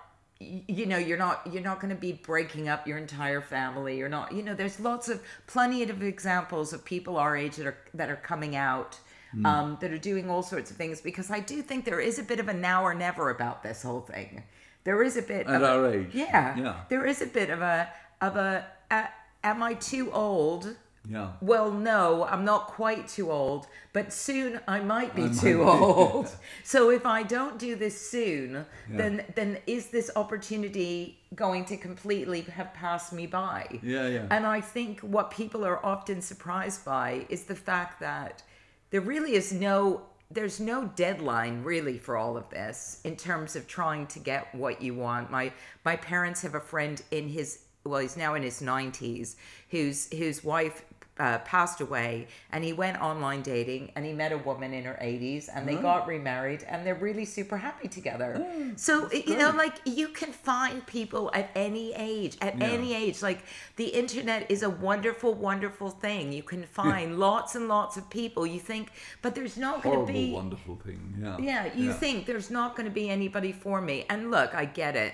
you 0.41 0.87
know 0.87 0.99
you're 0.99 1.19
not 1.19 1.41
you're 1.53 1.63
not 1.63 1.79
going 1.81 1.95
to 1.95 2.01
be 2.01 2.13
breaking 2.13 2.69
up 2.69 2.87
your 2.87 2.99
entire 2.99 3.41
family 3.41 3.97
you're 3.97 4.09
not 4.09 4.33
you 4.33 4.43
know 4.43 4.55
there's 4.55 4.81
lots 4.81 5.09
of 5.09 5.23
plenty 5.47 5.83
of 5.85 6.03
examples 6.03 6.73
of 6.73 6.85
people 6.85 7.17
our 7.17 7.37
age 7.37 7.57
that 7.57 7.67
are 7.67 7.79
that 7.95 8.11
are 8.11 8.17
coming 8.17 8.57
out 8.57 8.99
um, 9.47 9.79
that 9.81 9.91
are 9.93 9.99
doing 9.99 10.29
all 10.29 10.43
sorts 10.43 10.71
of 10.71 10.77
things 10.77 11.01
because 11.01 11.31
i 11.31 11.39
do 11.39 11.63
think 11.63 11.85
there 11.85 12.01
is 12.01 12.19
a 12.19 12.23
bit 12.25 12.41
of 12.41 12.49
a 12.49 12.53
now 12.55 12.83
or 12.85 12.93
never 12.93 13.31
about 13.31 13.63
this 13.63 13.83
whole 13.83 14.01
thing 14.01 14.43
there 14.85 15.01
is 15.05 15.17
a 15.17 15.23
bit 15.23 15.47
At 15.47 15.55
of 15.57 15.63
a- 15.63 15.69
our 15.69 15.95
age. 15.95 16.11
yeah 16.13 16.59
Yeah. 16.59 16.81
there 16.89 17.07
is 17.07 17.23
a 17.23 17.27
bit 17.27 17.49
of 17.49 17.63
a 17.63 17.89
of 18.21 18.35
a, 18.37 18.67
a 18.91 19.05
am 19.45 19.63
i 19.63 19.75
too 19.75 20.11
old 20.13 20.75
Yeah. 21.09 21.33
well, 21.41 21.73
no, 21.73 22.25
I'm 22.27 22.45
not 22.45 22.69
quite 22.69 23.09
too 23.09 23.33
old, 23.33 23.67
but 23.93 24.13
soon 24.13 24.61
I 24.69 24.79
might 24.81 25.17
be 25.17 25.23
I 25.23 25.27
might 25.27 25.39
too 25.41 25.59
be, 25.59 25.65
old. 25.71 26.27
yeah. 26.27 26.31
So 26.63 26.91
if 26.91 27.05
I 27.05 27.25
don't 27.25 27.59
do 27.59 27.75
this 27.75 28.11
soon, 28.11 28.67
Yeah. 28.89 28.97
then 28.97 29.25
then 29.35 29.59
is 29.67 29.89
this 29.89 30.11
opportunity 30.15 31.19
going 31.35 31.65
to 31.67 31.77
completely 31.77 32.43
have 32.43 32.73
passed 32.75 33.13
me 33.13 33.27
by? 33.27 33.67
Yeah, 33.83 34.07
yeah. 34.07 34.27
And 34.31 34.47
I 34.47 34.61
think 34.61 35.01
what 35.01 35.31
people 35.31 35.65
are 35.65 35.85
often 35.85 36.21
surprised 36.23 36.85
by 36.85 37.27
is 37.29 37.45
the 37.45 37.57
fact 37.57 37.99
that 38.01 38.43
there 38.91 39.01
really 39.01 39.35
is 39.35 39.53
no 39.53 40.03
there's 40.31 40.61
no 40.61 40.85
deadline 40.97 41.63
really 41.63 41.99
for 41.99 42.17
all 42.17 42.37
of 42.39 42.49
this 42.49 43.01
in 43.05 43.17
terms 43.17 43.55
of 43.55 43.67
trying 43.67 44.07
to 44.07 44.19
get 44.19 44.55
what 44.55 44.81
you 44.81 44.95
want. 44.95 45.31
My 45.31 45.53
my 45.85 45.97
parents 45.97 46.43
have 46.43 46.55
a 46.55 46.61
friend 46.61 47.03
in 47.11 47.29
his 47.29 47.65
well, 47.85 47.99
he's 48.01 48.17
now 48.17 48.35
in 48.35 48.43
his 48.45 48.61
90s 48.61 49.35
whose 49.71 50.11
whose 50.13 50.45
wife 50.45 50.85
uh, 51.23 51.39
passed 51.39 51.81
away 51.81 52.27
and 52.51 52.65
he 52.65 52.73
went 52.73 53.01
online 53.01 53.43
dating 53.43 53.93
and 53.95 54.05
he 54.05 54.13
met 54.13 54.33
a 54.33 54.39
woman 54.39 54.75
in 54.75 54.83
her 54.85 54.99
80s 55.01 55.49
and 55.55 55.69
they 55.69 55.77
got 55.77 56.09
remarried 56.09 56.65
and 56.69 56.85
they're 56.85 57.03
really 57.09 57.25
super 57.25 57.57
happy 57.57 57.87
together. 57.87 58.45
so 58.75 58.93
you 59.13 59.37
know 59.37 59.51
like 59.51 59.77
you 59.85 60.09
can 60.09 60.33
find 60.33 60.85
people 60.87 61.31
at 61.33 61.49
any 61.55 61.95
age 61.95 62.37
at 62.41 62.59
Yeah. 62.59 62.67
any 62.77 62.91
age. 63.03 63.23
Like 63.23 63.41
the 63.77 63.89
internet 64.03 64.51
is 64.51 64.63
a 64.65 64.71
wonderful 64.89 65.33
wonderful 65.35 65.91
thing. 65.91 66.33
You 66.33 66.43
can 66.43 66.65
find 66.65 67.19
lots 67.21 67.55
and 67.55 67.69
lots 67.69 67.97
of 67.97 68.05
people. 68.11 68.43
You 68.45 68.59
think 68.73 68.91
but 69.25 69.31
there's 69.37 69.57
not 69.57 69.77
going 69.85 70.05
to 70.05 70.13
be 70.13 70.33
wonderful 70.33 70.77
thing. 70.85 71.01
Yeah. 71.23 71.37
yeah 71.39 71.65
you 71.83 71.93
think 71.93 72.27
there's 72.27 72.51
not 72.51 72.75
going 72.77 72.89
to 72.93 72.97
be 73.03 73.09
anybody 73.19 73.53
for 73.53 73.81
me. 73.81 73.97
And 74.11 74.31
look 74.33 74.51
i 74.63 74.65
get 74.65 74.97
it 74.97 75.13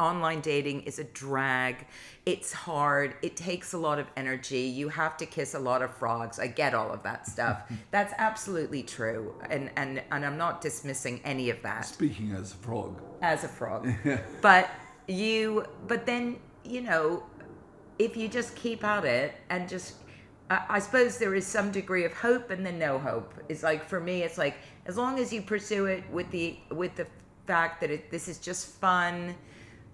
online 0.00 0.40
dating 0.40 0.80
is 0.82 0.98
a 0.98 1.04
drag 1.04 1.86
it's 2.24 2.52
hard 2.52 3.16
it 3.22 3.34
takes 3.36 3.72
a 3.72 3.78
lot 3.78 3.98
of 3.98 4.06
energy 4.16 4.60
you 4.60 4.88
have 4.88 5.16
to 5.16 5.26
kiss 5.26 5.54
a 5.54 5.58
lot 5.58 5.82
of 5.82 5.92
frogs 5.96 6.38
i 6.38 6.46
get 6.46 6.72
all 6.74 6.92
of 6.92 7.02
that 7.02 7.26
stuff 7.26 7.62
that's 7.90 8.14
absolutely 8.18 8.82
true 8.82 9.34
and 9.50 9.70
and 9.76 10.02
and 10.12 10.24
i'm 10.24 10.36
not 10.38 10.60
dismissing 10.60 11.20
any 11.24 11.50
of 11.50 11.60
that 11.62 11.84
Speaking 11.84 12.32
as 12.32 12.52
a 12.52 12.56
frog. 12.56 13.02
as 13.22 13.44
a 13.44 13.48
frog. 13.48 13.88
but 14.40 14.70
you, 15.08 15.64
but 15.86 16.06
then 16.06 16.36
you 16.64 16.82
know, 16.82 17.22
if 17.98 18.16
you 18.16 18.28
just 18.28 18.54
keep 18.54 18.84
at 18.84 19.04
it 19.04 19.34
and 19.50 19.68
just, 19.68 19.94
I, 20.50 20.64
I 20.68 20.78
suppose 20.78 21.18
there 21.18 21.34
is 21.34 21.46
some 21.46 21.70
degree 21.70 22.04
of 22.04 22.12
hope 22.12 22.50
and 22.50 22.64
then 22.64 22.78
no 22.78 22.98
hope. 22.98 23.32
It's 23.48 23.62
like 23.62 23.88
for 23.88 24.00
me, 24.00 24.22
it's 24.22 24.38
like 24.38 24.56
as 24.86 24.96
long 24.96 25.18
as 25.18 25.32
you 25.32 25.42
pursue 25.42 25.86
it 25.86 26.04
with 26.10 26.30
the 26.30 26.58
with 26.70 26.94
the 26.94 27.06
fact 27.46 27.80
that 27.80 27.90
it, 27.90 28.10
this 28.10 28.28
is 28.28 28.38
just 28.38 28.68
fun. 28.80 29.34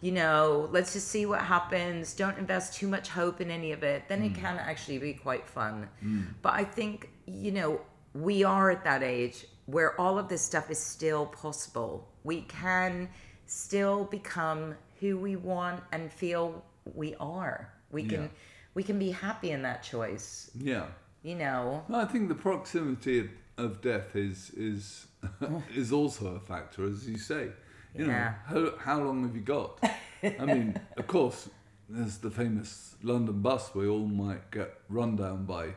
You 0.05 0.13
know, 0.13 0.69
let's 0.71 0.93
just 0.93 1.09
see 1.09 1.25
what 1.25 1.41
happens. 1.41 2.13
Don't 2.13 2.37
invest 2.37 2.75
too 2.75 2.87
much 2.87 3.09
hope 3.09 3.41
in 3.41 3.51
any 3.51 3.73
of 3.73 3.83
it. 3.83 4.03
Then 4.07 4.23
it 4.23 4.35
mm. 4.35 4.39
can 4.39 4.59
actually 4.59 4.99
be 4.99 5.15
quite 5.15 5.49
fun. 5.49 5.89
Mm. 6.05 6.27
But 6.43 6.53
I 6.53 6.63
think, 6.63 7.09
you 7.25 7.53
know, 7.53 7.81
we 8.13 8.45
are 8.45 8.71
at 8.71 8.85
that 8.85 9.03
age 9.03 9.47
where 9.65 9.99
all 9.99 10.19
of 10.19 10.29
this 10.29 10.43
stuff 10.43 10.71
is 10.71 10.79
still 10.79 11.25
possible. 11.25 12.07
We 12.23 12.43
can 12.43 13.09
still 13.47 14.05
become 14.05 14.75
who 15.01 15.17
we 15.17 15.37
want 15.37 15.83
and 15.91 16.13
feel 16.13 16.63
we 16.95 17.15
are. 17.19 17.73
We 17.91 18.05
can 18.05 18.29
we 18.75 18.83
can 18.83 18.99
be 18.99 19.11
happy 19.11 19.53
in 19.53 19.63
that 19.63 19.83
choice. 19.83 20.51
Yeah. 20.55 20.85
You 21.23 21.37
know. 21.37 21.83
Well, 21.89 22.03
I 22.03 22.05
think 22.05 22.29
the 22.29 22.35
proximity 22.35 23.21
of, 23.21 23.29
of 23.57 23.81
death 23.81 24.17
is 24.17 24.51
is 24.51 25.07
oh. 25.41 25.63
is 25.75 25.93
also 25.93 26.37
a 26.37 26.41
factor, 26.41 26.87
as 26.87 27.09
you 27.09 27.17
say. 27.17 27.49
You 27.95 28.07
know, 28.07 28.13
Yeah. 28.13 28.35
how, 28.47 28.73
how 28.79 29.01
long 29.03 29.23
have 29.25 29.35
you 29.37 29.43
got? 29.43 29.83
I 30.23 30.47
mean, 30.47 30.79
of 30.97 31.07
course, 31.07 31.49
there's 31.89 32.19
the 32.19 32.31
famous 32.31 32.97
London 33.03 33.41
bus 33.41 33.75
we 33.75 33.87
all 33.87 34.07
might 34.07 34.51
get 34.51 34.75
run 34.89 35.17
down 35.17 35.45
by 35.45 35.75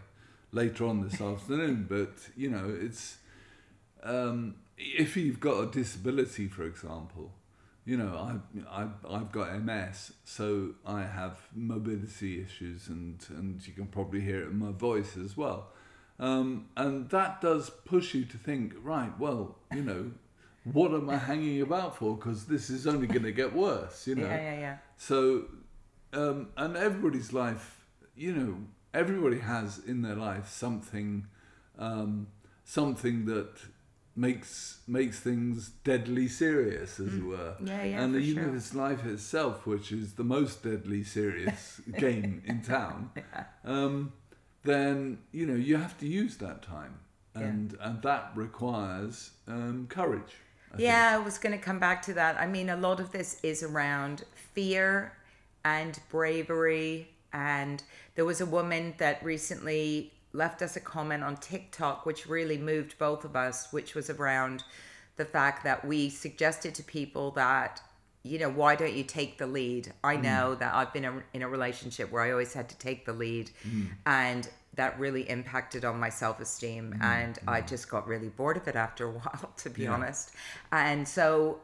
later 0.51 0.85
on 0.85 1.01
this 1.07 1.21
afternoon, 1.31 1.85
but, 1.89 2.13
you 2.35 2.49
know, 2.49 2.75
it's. 2.81 3.17
Um, 4.03 4.55
if 4.77 5.17
you've 5.17 5.39
got 5.39 5.59
a 5.61 5.65
disability, 5.71 6.47
for 6.47 6.63
example, 6.63 7.31
you 7.83 7.97
know, 7.97 8.39
I, 8.69 8.83
I, 8.83 8.87
I've 9.09 9.31
got 9.31 9.59
MS, 9.61 10.11
so 10.23 10.75
I 10.85 11.01
have 11.03 11.39
mobility 11.55 12.41
issues, 12.41 12.87
and, 12.87 13.17
and 13.29 13.65
you 13.67 13.73
can 13.73 13.87
probably 13.87 14.21
hear 14.21 14.41
it 14.43 14.49
in 14.49 14.59
my 14.59 14.71
voice 14.71 15.17
as 15.17 15.35
well. 15.35 15.69
Um, 16.19 16.67
and 16.77 17.09
that 17.09 17.41
does 17.41 17.69
push 17.85 18.13
you 18.13 18.25
to 18.25 18.37
think, 18.37 18.73
right, 18.83 19.17
well, 19.19 19.57
you 19.73 19.81
know, 19.83 20.11
what 20.73 20.91
am 20.93 21.09
I 21.09 21.17
hanging 21.17 21.61
about 21.61 21.97
for? 21.97 22.15
Because 22.15 22.45
this 22.45 22.69
is 22.69 22.87
only 22.87 23.07
going 23.07 23.23
to 23.23 23.31
get 23.31 23.53
worse, 23.53 24.07
you 24.07 24.15
know. 24.21 24.27
Yeah, 24.27 24.41
yeah, 24.41 24.59
yeah. 24.59 24.77
So, 24.97 25.45
um, 26.13 26.49
and 26.57 26.75
everybody's 26.75 27.33
life, 27.33 27.85
you 28.15 28.33
know, 28.33 28.57
everybody 28.93 29.39
has 29.39 29.79
in 29.79 30.01
their 30.01 30.15
life 30.15 30.49
something, 30.49 31.27
um, 31.77 32.27
something 32.63 33.25
that 33.25 33.51
makes 34.15 34.79
makes 34.87 35.19
things 35.19 35.69
deadly 35.83 36.27
serious, 36.27 36.99
as 36.99 37.13
it 37.13 37.23
were. 37.23 37.55
Mm. 37.61 37.67
Yeah, 37.67 37.83
yeah, 37.83 38.01
And 38.03 38.13
for 38.13 38.19
the 38.19 38.25
sure. 38.25 38.35
universe 38.41 38.73
life 38.73 39.05
itself, 39.05 39.67
which 39.67 39.91
is 39.91 40.13
the 40.13 40.23
most 40.23 40.63
deadly 40.63 41.03
serious 41.03 41.79
game 41.97 42.41
in 42.45 42.61
town, 42.61 43.11
um, 43.63 44.11
then 44.63 45.19
you 45.31 45.45
know 45.45 45.55
you 45.55 45.77
have 45.77 45.97
to 45.99 46.07
use 46.07 46.37
that 46.37 46.63
time, 46.63 46.99
and 47.35 47.77
and 47.79 48.01
that 48.01 48.31
requires 48.35 49.31
um, 49.47 49.85
courage. 49.87 50.35
I 50.77 50.79
think. 50.79 50.87
Yeah, 50.87 51.11
I 51.15 51.17
was 51.17 51.37
going 51.37 51.57
to 51.57 51.63
come 51.63 51.79
back 51.79 52.01
to 52.03 52.13
that. 52.13 52.37
I 52.37 52.45
mean, 52.45 52.69
a 52.69 52.77
lot 52.77 52.99
of 52.99 53.11
this 53.11 53.39
is 53.43 53.63
around 53.63 54.23
fear 54.53 55.13
and 55.65 55.99
bravery. 56.09 57.09
And 57.33 57.83
there 58.15 58.25
was 58.25 58.41
a 58.41 58.45
woman 58.45 58.93
that 58.97 59.23
recently 59.23 60.13
left 60.33 60.61
us 60.61 60.75
a 60.75 60.79
comment 60.79 61.23
on 61.23 61.37
TikTok, 61.37 62.05
which 62.05 62.27
really 62.27 62.57
moved 62.57 62.97
both 62.97 63.25
of 63.25 63.35
us, 63.35 63.67
which 63.71 63.95
was 63.95 64.09
around 64.09 64.63
the 65.15 65.25
fact 65.25 65.63
that 65.63 65.83
we 65.83 66.09
suggested 66.09 66.75
to 66.75 66.83
people 66.83 67.31
that, 67.31 67.81
you 68.23 68.37
know, 68.37 68.49
why 68.49 68.75
don't 68.75 68.93
you 68.93 69.03
take 69.03 69.37
the 69.37 69.47
lead? 69.47 69.93
I 70.03 70.15
mm. 70.15 70.23
know 70.23 70.55
that 70.55 70.75
I've 70.75 70.93
been 70.93 71.05
a, 71.05 71.23
in 71.33 71.41
a 71.41 71.49
relationship 71.49 72.11
where 72.11 72.21
I 72.21 72.31
always 72.31 72.53
had 72.53 72.69
to 72.69 72.77
take 72.77 73.05
the 73.05 73.13
lead. 73.13 73.49
Mm. 73.67 73.87
And 74.05 74.49
that 74.77 74.97
really 74.99 75.29
impacted 75.29 75.83
on 75.85 75.99
my 75.99 76.09
self 76.09 76.39
esteem. 76.39 76.95
And 77.01 77.37
I 77.47 77.61
just 77.61 77.89
got 77.89 78.07
really 78.07 78.29
bored 78.29 78.57
of 78.57 78.67
it 78.67 78.75
after 78.75 79.07
a 79.07 79.11
while, 79.19 79.51
to 79.57 79.69
be 79.69 79.83
Yeah. 79.83 79.93
honest. 79.93 80.31
And 80.71 81.07
so 81.07 81.59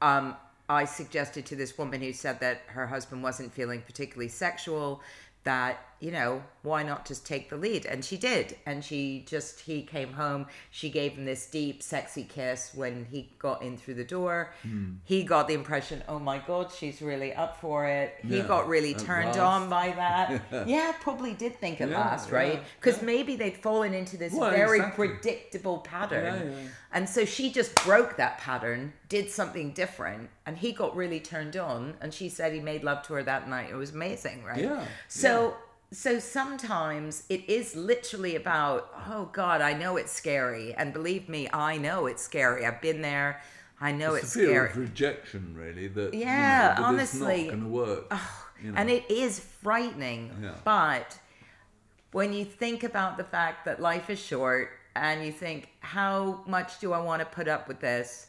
um, 0.00 0.36
I 0.68 0.84
suggested 0.84 1.44
to 1.46 1.56
this 1.56 1.76
woman 1.76 2.00
who 2.00 2.12
said 2.12 2.40
that 2.40 2.62
her 2.68 2.86
husband 2.86 3.22
wasn't 3.22 3.52
feeling 3.52 3.82
particularly 3.82 4.28
sexual 4.28 5.02
that 5.44 5.84
you 6.00 6.10
know 6.10 6.42
why 6.62 6.82
not 6.82 7.06
just 7.06 7.26
take 7.26 7.50
the 7.50 7.56
lead 7.56 7.84
and 7.86 8.04
she 8.04 8.16
did 8.16 8.56
and 8.66 8.82
she 8.84 9.24
just 9.28 9.60
he 9.60 9.82
came 9.82 10.12
home 10.14 10.46
she 10.70 10.88
gave 10.90 11.12
him 11.12 11.24
this 11.26 11.46
deep 11.46 11.82
sexy 11.82 12.24
kiss 12.24 12.72
when 12.74 13.06
he 13.10 13.30
got 13.38 13.62
in 13.62 13.76
through 13.76 13.94
the 13.94 14.04
door 14.04 14.52
Hmm. 14.62 14.92
he 15.04 15.22
got 15.22 15.46
the 15.48 15.54
impression 15.54 16.02
oh 16.08 16.18
my 16.18 16.38
god 16.38 16.70
she's 16.72 17.02
really 17.02 17.32
up 17.34 17.60
for 17.60 17.86
it 17.86 18.14
he 18.26 18.38
Yeah, 18.38 18.46
got 18.46 18.66
really 18.68 18.94
turned 18.94 19.36
on 19.38 19.68
by 19.68 19.90
that 19.92 20.42
yeah 20.68 20.92
probably 21.00 21.34
did 21.34 21.56
think 21.56 21.80
at 21.80 21.90
Yeah, 21.90 21.98
last 21.98 22.30
right 22.30 22.54
yeah, 22.54 22.60
because 22.80 23.02
maybe 23.02 23.36
they'd 23.36 23.56
fallen 23.58 23.92
into 23.94 24.16
this 24.16 24.32
Well, 24.32 24.50
very 24.50 24.78
exactly. 24.78 25.08
predictable 25.08 25.78
pattern 25.78 26.34
Yeah, 26.50 26.56
yeah. 26.60 26.68
and 26.92 27.08
so 27.08 27.24
she 27.26 27.52
just 27.52 27.74
broke 27.84 28.16
that 28.16 28.38
pattern, 28.38 28.92
did 29.08 29.30
something 29.30 29.72
different, 29.72 30.30
and 30.46 30.56
he 30.58 30.72
got 30.72 30.96
really 30.96 31.20
turned 31.20 31.56
on. 31.56 31.94
And 32.00 32.12
she 32.12 32.28
said 32.28 32.52
he 32.52 32.60
made 32.60 32.82
love 32.82 33.02
to 33.04 33.14
her 33.14 33.22
that 33.22 33.48
night. 33.48 33.68
It 33.70 33.76
was 33.76 33.90
amazing, 33.92 34.42
right? 34.44 34.62
Yeah, 34.62 34.84
So, 35.08 35.54
so 35.92 36.18
sometimes 36.18 37.24
it 37.28 37.48
is 37.48 37.74
literally 37.74 38.36
about, 38.36 38.90
oh 39.08 39.28
God, 39.32 39.60
I 39.60 39.72
know 39.72 39.96
it's 39.96 40.12
scary, 40.12 40.72
and 40.74 40.92
believe 40.92 41.28
me, 41.28 41.48
I 41.52 41.78
know 41.78 42.06
it's 42.06 42.22
scary. 42.22 42.64
I've 42.64 42.80
been 42.80 43.02
there. 43.02 43.42
I 43.80 43.92
know 43.92 44.14
it's, 44.14 44.30
scary. 44.30 44.46
it's 44.46 44.52
fear 44.52 44.68
scary. 44.68 44.84
of 44.84 44.88
rejection, 44.90 45.54
really. 45.56 45.88
That 45.88 46.14
you 46.14 46.20
know, 46.20 46.26
Yeah, 46.26 46.68
that 46.74 46.78
honestly. 46.78 47.42
it's 47.42 47.50
not 47.52 47.58
going 47.58 47.64
to 47.64 47.68
work. 47.70 48.14
you 48.62 48.70
know. 48.72 48.76
And 48.78 48.90
it 48.90 49.10
is 49.10 49.40
frightening. 49.40 50.30
Yeah. 50.42 50.54
But 50.64 51.18
when 52.12 52.32
you 52.32 52.44
think 52.44 52.84
about 52.84 53.16
the 53.16 53.24
fact 53.24 53.64
that 53.64 53.80
life 53.80 54.10
is 54.10 54.18
short 54.20 54.70
and 54.94 55.24
you 55.24 55.32
think, 55.32 55.68
how 55.80 56.42
much 56.46 56.78
do 56.78 56.92
I 56.92 57.00
want 57.00 57.20
to 57.20 57.26
put 57.26 57.48
up 57.48 57.68
with 57.68 57.80
this? 57.80 58.26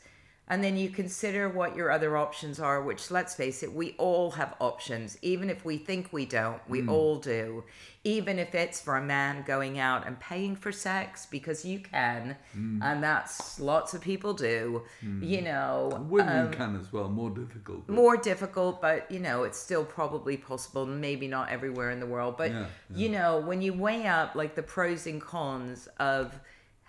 And 0.52 0.62
then 0.62 0.76
you 0.76 0.90
consider 0.90 1.48
what 1.48 1.78
your 1.78 1.90
other 1.90 2.18
options 2.18 2.60
are, 2.60 2.84
which 2.84 3.10
let's 3.10 3.34
face 3.34 3.64
it, 3.64 3.72
we 3.72 3.96
all 3.98 4.32
have 4.32 4.54
options. 4.60 5.18
Even 5.22 5.50
if 5.50 5.64
we 5.64 5.78
think 5.78 6.12
we 6.12 6.26
don't, 6.26 6.60
we 6.68 6.82
hmm. 6.82 6.90
all 6.90 7.16
do. 7.20 7.64
Even 8.04 8.38
if 8.38 8.54
it's 8.54 8.82
for 8.82 8.98
a 8.98 9.02
man 9.02 9.46
going 9.48 9.80
out 9.80 10.06
and 10.06 10.20
paying 10.20 10.58
for 10.58 10.74
sex 10.74 11.26
because 11.26 11.64
you 11.64 11.80
can, 11.80 12.36
hmm. 12.52 12.82
and 12.84 13.02
that's 13.02 13.62
lots 13.62 13.94
of 13.94 14.02
people 14.02 14.34
do, 14.34 14.84
hmm. 15.00 15.24
you 15.24 15.42
know. 15.42 16.06
Women 16.10 16.48
um, 16.48 16.52
can 16.52 16.76
as 16.76 16.92
well, 16.92 17.08
more 17.08 17.30
difficult. 17.30 17.88
but- 17.88 17.94
more 17.94 18.18
difficult 18.18 18.82
but 18.82 19.10
you 19.10 19.20
know 19.20 19.44
it's 19.44 19.58
still 19.58 19.86
probably 19.86 20.36
possible 20.36 20.86
maybe 20.86 21.28
not 21.28 21.50
everywhere 21.50 21.92
in 21.92 22.00
the 22.00 22.06
world 22.06 22.36
but 22.38 22.52
Yeah, 22.52 22.66
you 22.94 23.10
know 23.10 23.40
when 23.40 23.62
you 23.62 23.74
weigh 23.74 24.06
up 24.08 24.36
like 24.36 24.56
the 24.56 24.64
pros 24.64 25.08
and 25.08 25.22
cons 25.22 25.88
of 26.00 26.40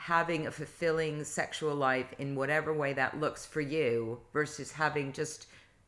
having 0.06 0.46
a 0.46 0.50
fulfilling 0.50 1.22
sexual 1.24 1.74
life 1.74 2.12
in 2.18 2.34
whatever 2.34 2.72
way 2.72 2.92
that 2.92 3.20
looks 3.20 3.46
for 3.46 3.60
you 3.60 4.18
versus 4.32 4.72
having 4.72 5.12
just 5.12 5.46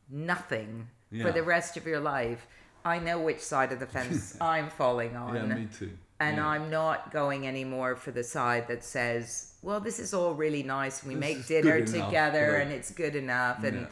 nothing 0.09 0.87
for 1.21 1.31
the 1.31 1.43
rest 1.43 1.77
of 1.77 1.85
your 1.87 1.99
life 1.99 2.45
i 2.83 2.99
know 2.99 3.17
which 3.19 3.39
side 3.39 3.71
of 3.71 3.79
the 3.79 3.85
fence 3.85 4.37
i'm 4.41 4.69
falling 4.69 5.15
on 5.15 5.35
yeah, 5.35 5.45
me 5.55 5.67
too. 5.79 5.91
and 6.19 6.37
yeah. 6.37 6.47
I'm 6.47 6.69
not 6.69 7.11
going 7.11 7.47
anymore 7.47 7.95
for 7.95 8.11
the 8.11 8.23
side 8.23 8.67
that 8.69 8.83
says, 8.83 9.53
well, 9.61 9.79
this 9.81 9.99
is 9.99 10.13
all 10.13 10.33
really 10.33 10.63
nice. 10.63 11.03
We 11.03 11.13
This 11.15 11.19
make 11.27 11.47
dinner 11.47 11.75
enough, 11.77 11.93
together 12.05 12.55
and 12.61 12.71
it's 12.71 12.91
good 12.91 13.15
enough. 13.15 13.63
And, 13.63 13.77
Yeah. 13.81 13.87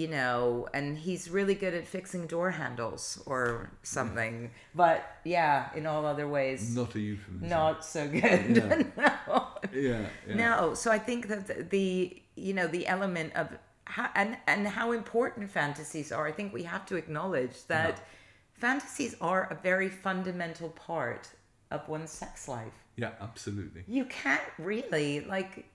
you 0.00 0.08
know, 0.08 0.68
and 0.74 0.96
he's 0.98 1.28
really 1.30 1.54
good 1.62 1.74
at 1.74 1.86
fixing 1.86 2.26
door 2.28 2.50
handles 2.52 3.20
or 3.26 3.70
something. 3.82 4.50
But 4.74 4.98
yeah, 5.24 5.70
in 5.74 5.86
all 5.86 6.04
other 6.06 6.28
ways, 6.28 6.74
not 6.76 6.94
a 6.94 7.00
euphemism. 7.00 7.48
not 7.48 7.84
so 7.84 8.06
good. 8.08 8.92
Yeah. 8.96 9.45
Yeah, 9.72 10.06
yeah. 10.26 10.34
No, 10.34 10.74
so 10.74 10.90
I 10.90 10.98
think 10.98 11.28
that 11.28 11.46
the, 11.46 11.62
the 11.62 12.22
you 12.36 12.54
know 12.54 12.66
the 12.66 12.86
element 12.86 13.32
of 13.34 13.48
how, 13.84 14.08
and 14.14 14.36
and 14.46 14.66
how 14.66 14.92
important 14.92 15.50
fantasies 15.50 16.12
are. 16.12 16.26
I 16.26 16.32
think 16.32 16.52
we 16.52 16.62
have 16.64 16.84
to 16.86 16.96
acknowledge 16.96 17.64
that 17.68 18.00
fantasies 18.54 19.14
are 19.20 19.48
a 19.50 19.54
very 19.62 19.88
fundamental 19.88 20.70
part 20.70 21.28
of 21.70 21.88
one's 21.88 22.10
sex 22.10 22.48
life. 22.48 22.72
Yeah, 22.96 23.10
absolutely. 23.20 23.84
You 23.86 24.04
can't 24.06 24.42
really 24.58 25.20
like. 25.20 25.66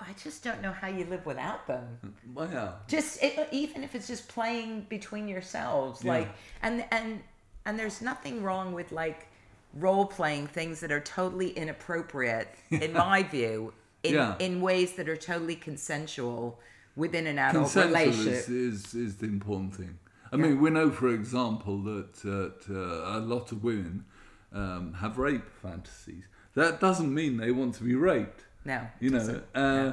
I 0.00 0.12
just 0.22 0.44
don't 0.44 0.62
know 0.62 0.70
how 0.70 0.86
you 0.86 1.04
live 1.06 1.26
without 1.26 1.66
them. 1.66 1.98
Hmm, 2.02 2.34
well, 2.34 2.48
yeah. 2.52 2.72
Just 2.86 3.20
it, 3.22 3.48
even 3.50 3.82
if 3.82 3.96
it's 3.96 4.06
just 4.06 4.28
playing 4.28 4.86
between 4.88 5.26
yourselves, 5.26 6.04
Yeah. 6.04 6.12
like 6.12 6.28
and 6.62 6.84
and 6.92 7.20
and 7.66 7.78
there's 7.78 8.00
nothing 8.00 8.42
wrong 8.42 8.72
with 8.72 8.92
like 8.92 9.26
role 9.74 10.06
playing 10.06 10.46
things 10.48 10.80
that 10.80 10.90
are 10.92 11.00
totally 11.00 11.50
inappropriate, 11.50 12.48
in 12.70 12.92
my 12.92 13.22
view, 13.22 13.72
in 14.02 14.14
Yeah. 14.14 14.36
in 14.38 14.60
ways 14.60 14.94
that 14.94 15.08
are 15.08 15.16
totally 15.16 15.56
consensual 15.56 16.58
within 16.96 17.26
an 17.26 17.38
adult 17.38 17.64
Consensual 17.64 17.92
relationship. 17.92 18.32
is, 18.34 18.48
is, 18.48 18.94
is 18.94 19.16
the 19.16 19.26
important 19.26 19.74
thing. 19.74 19.98
I 20.32 20.36
mean, 20.36 20.60
we 20.60 20.68
know, 20.70 20.90
for 20.90 21.08
example, 21.08 21.78
that, 21.84 22.12
that 22.16 22.56
uh, 22.68 23.18
a 23.18 23.20
lot 23.20 23.50
of 23.52 23.62
women 23.64 24.04
um, 24.52 24.94
have 24.94 25.16
rape 25.18 25.48
fantasies. 25.62 26.24
That 26.54 26.80
doesn't 26.80 27.12
mean 27.12 27.36
they 27.38 27.50
want 27.50 27.74
to 27.76 27.84
be 27.84 27.94
raped. 27.94 28.44
No, 28.64 28.86
You 29.00 29.10
know, 29.10 29.40
uh, 29.54 29.92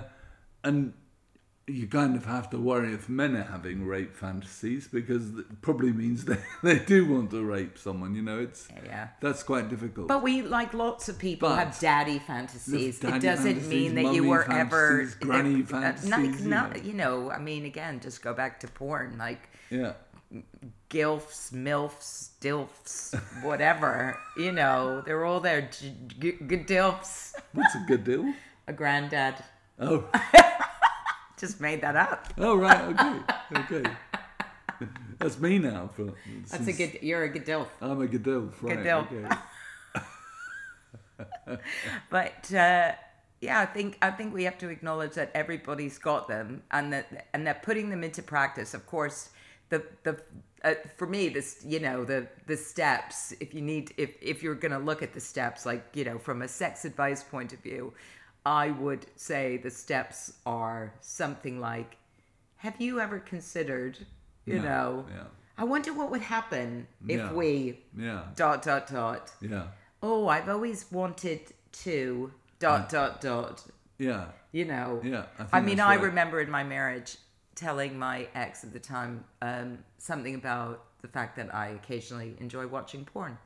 and 0.63 0.93
you 1.67 1.87
kind 1.87 2.15
of 2.15 2.25
have 2.25 2.49
to 2.51 2.59
worry 2.59 2.93
if 2.93 3.09
men 3.09 3.35
are 3.35 3.41
having 3.43 3.85
rape 3.87 4.15
fantasies 4.15 4.87
because 4.87 5.29
it 5.39 5.61
probably 5.61 5.91
means 5.91 6.23
they, 6.29 6.37
they 6.61 6.77
do 6.77 7.11
want 7.11 7.31
to 7.31 7.43
rape 7.43 7.77
someone. 7.77 8.13
You 8.15 8.21
know, 8.21 8.39
it's 8.39 8.67
yeah. 8.85 9.07
that's 9.19 9.41
quite 9.41 9.69
difficult. 9.69 10.07
But 10.07 10.21
we, 10.21 10.41
like 10.43 10.73
lots 10.73 11.09
of 11.09 11.17
people, 11.17 11.49
But- 11.49 11.59
have 11.59 11.79
daddy 11.79 12.19
fantasies. 12.19 12.99
Daddy 12.99 13.17
it 13.17 13.21
doesn't 13.21 13.45
fantasies, 13.45 13.69
mean 13.69 13.95
that 13.95 14.13
you 14.13 14.25
were 14.25 14.49
ever 14.51 15.09
granny 15.19 15.63
uh, 15.63 15.65
fantasies, 15.65 16.41
you 16.43 16.49
not, 16.49 16.75
know. 16.75 16.81
you 16.83 16.93
know, 16.93 17.31
I 17.31 17.39
mean, 17.39 17.65
again, 17.65 17.99
just 17.99 18.21
go 18.21 18.33
back 18.33 18.59
to 18.59 18.67
porn, 18.67 19.17
like 19.17 19.49
yeah, 19.71 19.93
gilfs, 20.89 21.51
milfs, 21.51 22.29
dilfs, 22.41 23.19
whatever. 23.43 24.17
you 24.37 24.51
know, 24.51 25.01
they're 25.01 25.25
all 25.25 25.39
there. 25.39 25.69
G- 25.71 25.95
g- 26.19 26.37
Gadilfs. 26.41 27.33
what's 27.53 27.73
a 27.75 27.83
good 27.87 28.03
deal? 28.03 28.33
A 28.67 28.73
granddad 28.73 29.35
Oh, 29.77 30.05
just 31.37 31.59
made 31.61 31.81
that 31.81 31.95
up. 31.95 32.33
oh 32.37 32.55
right, 32.55 32.81
okay, 32.81 33.19
okay. 33.77 33.91
That's 35.19 35.39
me 35.39 35.59
now. 35.59 35.89
For 35.95 36.13
That's 36.49 36.67
a 36.67 36.73
good. 36.73 36.99
You're 37.01 37.23
a 37.23 37.29
good 37.29 37.45
gadilf. 37.45 37.67
I'm 37.81 38.01
a 38.01 38.07
Gadilf, 38.07 38.53
right? 38.61 38.79
Gadilf. 38.79 39.11
Okay. 39.11 39.35
But 42.09 42.53
uh, 42.53 42.91
yeah, 43.39 43.59
I 43.59 43.65
think 43.65 43.97
I 44.01 44.11
think 44.11 44.33
we 44.33 44.43
have 44.43 44.57
to 44.57 44.69
acknowledge 44.69 45.13
that 45.13 45.31
everybody's 45.33 45.97
got 45.97 46.27
them, 46.27 46.63
and 46.71 46.91
that 46.91 47.27
and 47.33 47.47
that 47.47 47.63
putting 47.63 47.89
them 47.89 48.03
into 48.03 48.21
practice. 48.21 48.73
Of 48.73 48.85
course, 48.85 49.29
the 49.69 49.83
the 50.03 50.19
uh, 50.63 50.73
for 50.97 51.07
me 51.07 51.29
this 51.29 51.63
you 51.65 51.79
know 51.79 52.03
the 52.03 52.27
the 52.47 52.57
steps. 52.57 53.33
If 53.39 53.53
you 53.53 53.61
need 53.61 53.93
if 53.97 54.11
if 54.21 54.43
you're 54.43 54.55
gonna 54.55 54.79
look 54.79 55.01
at 55.03 55.13
the 55.13 55.21
steps, 55.21 55.65
like 55.65 55.85
you 55.93 56.03
know 56.03 56.17
from 56.17 56.41
a 56.41 56.47
sex 56.47 56.85
advice 56.85 57.23
point 57.23 57.53
of 57.53 57.59
view, 57.59 57.93
I 58.45 58.71
would 58.71 59.05
say 59.15 59.57
the 59.57 59.71
steps 59.71 60.33
are 60.45 60.93
something 61.01 61.59
like, 61.59 61.97
have 62.57 62.79
you 62.79 62.99
ever 62.99 63.19
considered, 63.19 63.97
you 64.45 64.55
Yeah, 64.55 64.61
know, 64.61 65.05
yeah. 65.09 65.23
I 65.57 65.63
wonder 65.63 65.93
what 65.93 66.11
would 66.11 66.21
happen 66.21 66.87
if 67.07 67.19
Yeah. 67.19 67.33
we 67.33 67.83
Yeah. 67.97 68.25
dot 68.35 68.61
dot 68.61 68.87
dot. 68.87 69.31
Yeah. 69.41 69.67
Oh, 70.03 70.27
I've 70.27 70.49
always 70.49 70.91
wanted 70.91 71.53
to 71.83 72.31
dot 72.59 72.89
dot 72.89 73.21
dot. 73.21 73.65
Yeah. 73.97 74.27
You 74.51 74.65
know. 74.65 75.01
Yeah, 75.03 75.25
I 75.39 75.57
I, 75.57 75.61
mean, 75.61 75.79
I 75.79 75.95
right. 75.95 76.01
remember 76.03 76.39
in 76.41 76.51
my 76.51 76.63
marriage 76.63 77.17
telling 77.55 77.97
my 77.97 78.27
ex 78.35 78.63
at 78.63 78.73
the 78.73 78.79
time 78.79 79.23
um, 79.41 79.79
something 79.97 80.35
about 80.35 80.83
the 81.01 81.07
fact 81.07 81.35
that 81.37 81.53
I 81.53 81.67
occasionally 81.69 82.35
enjoy 82.39 82.67
watching 82.67 83.05
porn, 83.05 83.37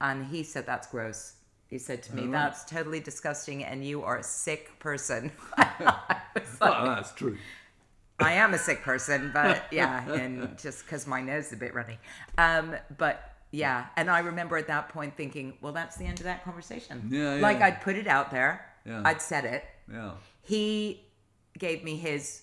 and 0.00 0.26
he 0.26 0.42
said 0.42 0.66
that's 0.66 0.86
gross. 0.88 1.35
He 1.68 1.78
said 1.78 2.02
to 2.04 2.14
me. 2.14 2.26
"That's 2.28 2.64
totally 2.64 3.00
disgusting, 3.00 3.64
and 3.64 3.84
you 3.84 4.02
are 4.02 4.18
a 4.18 4.22
sick 4.22 4.78
person." 4.78 5.32
I 5.56 6.16
was 6.34 6.60
like, 6.60 6.70
Well, 6.70 6.86
that's 6.86 7.12
true. 7.12 7.36
I 8.18 8.32
am 8.32 8.54
a 8.54 8.58
sick 8.58 8.82
person, 8.82 9.30
but 9.34 9.64
yeah, 9.72 10.08
and 10.10 10.56
just 10.58 10.84
because 10.84 11.06
my 11.06 11.20
nose 11.20 11.46
is 11.48 11.52
a 11.52 11.56
bit 11.56 11.74
runny. 11.74 11.98
Um, 12.38 12.76
but 12.96 13.32
yeah, 13.50 13.86
and 13.96 14.10
I 14.10 14.20
remember 14.20 14.56
at 14.56 14.68
that 14.68 14.88
point 14.88 15.16
thinking, 15.16 15.58
well, 15.60 15.72
that's 15.72 15.96
the 15.96 16.04
end 16.04 16.18
of 16.20 16.24
that 16.24 16.44
conversation. 16.44 17.08
Yeah, 17.10 17.34
Like. 17.34 17.60
I'd 17.60 17.80
put 17.82 17.96
it 17.96 18.06
out 18.06 18.30
there, 18.30 18.64
Yeah. 18.84 19.02
I'd 19.04 19.20
said 19.20 19.44
it. 19.44 19.64
Yeah. 19.90 20.12
He 20.42 21.04
gave 21.58 21.84
me 21.84 21.96
his 21.96 22.42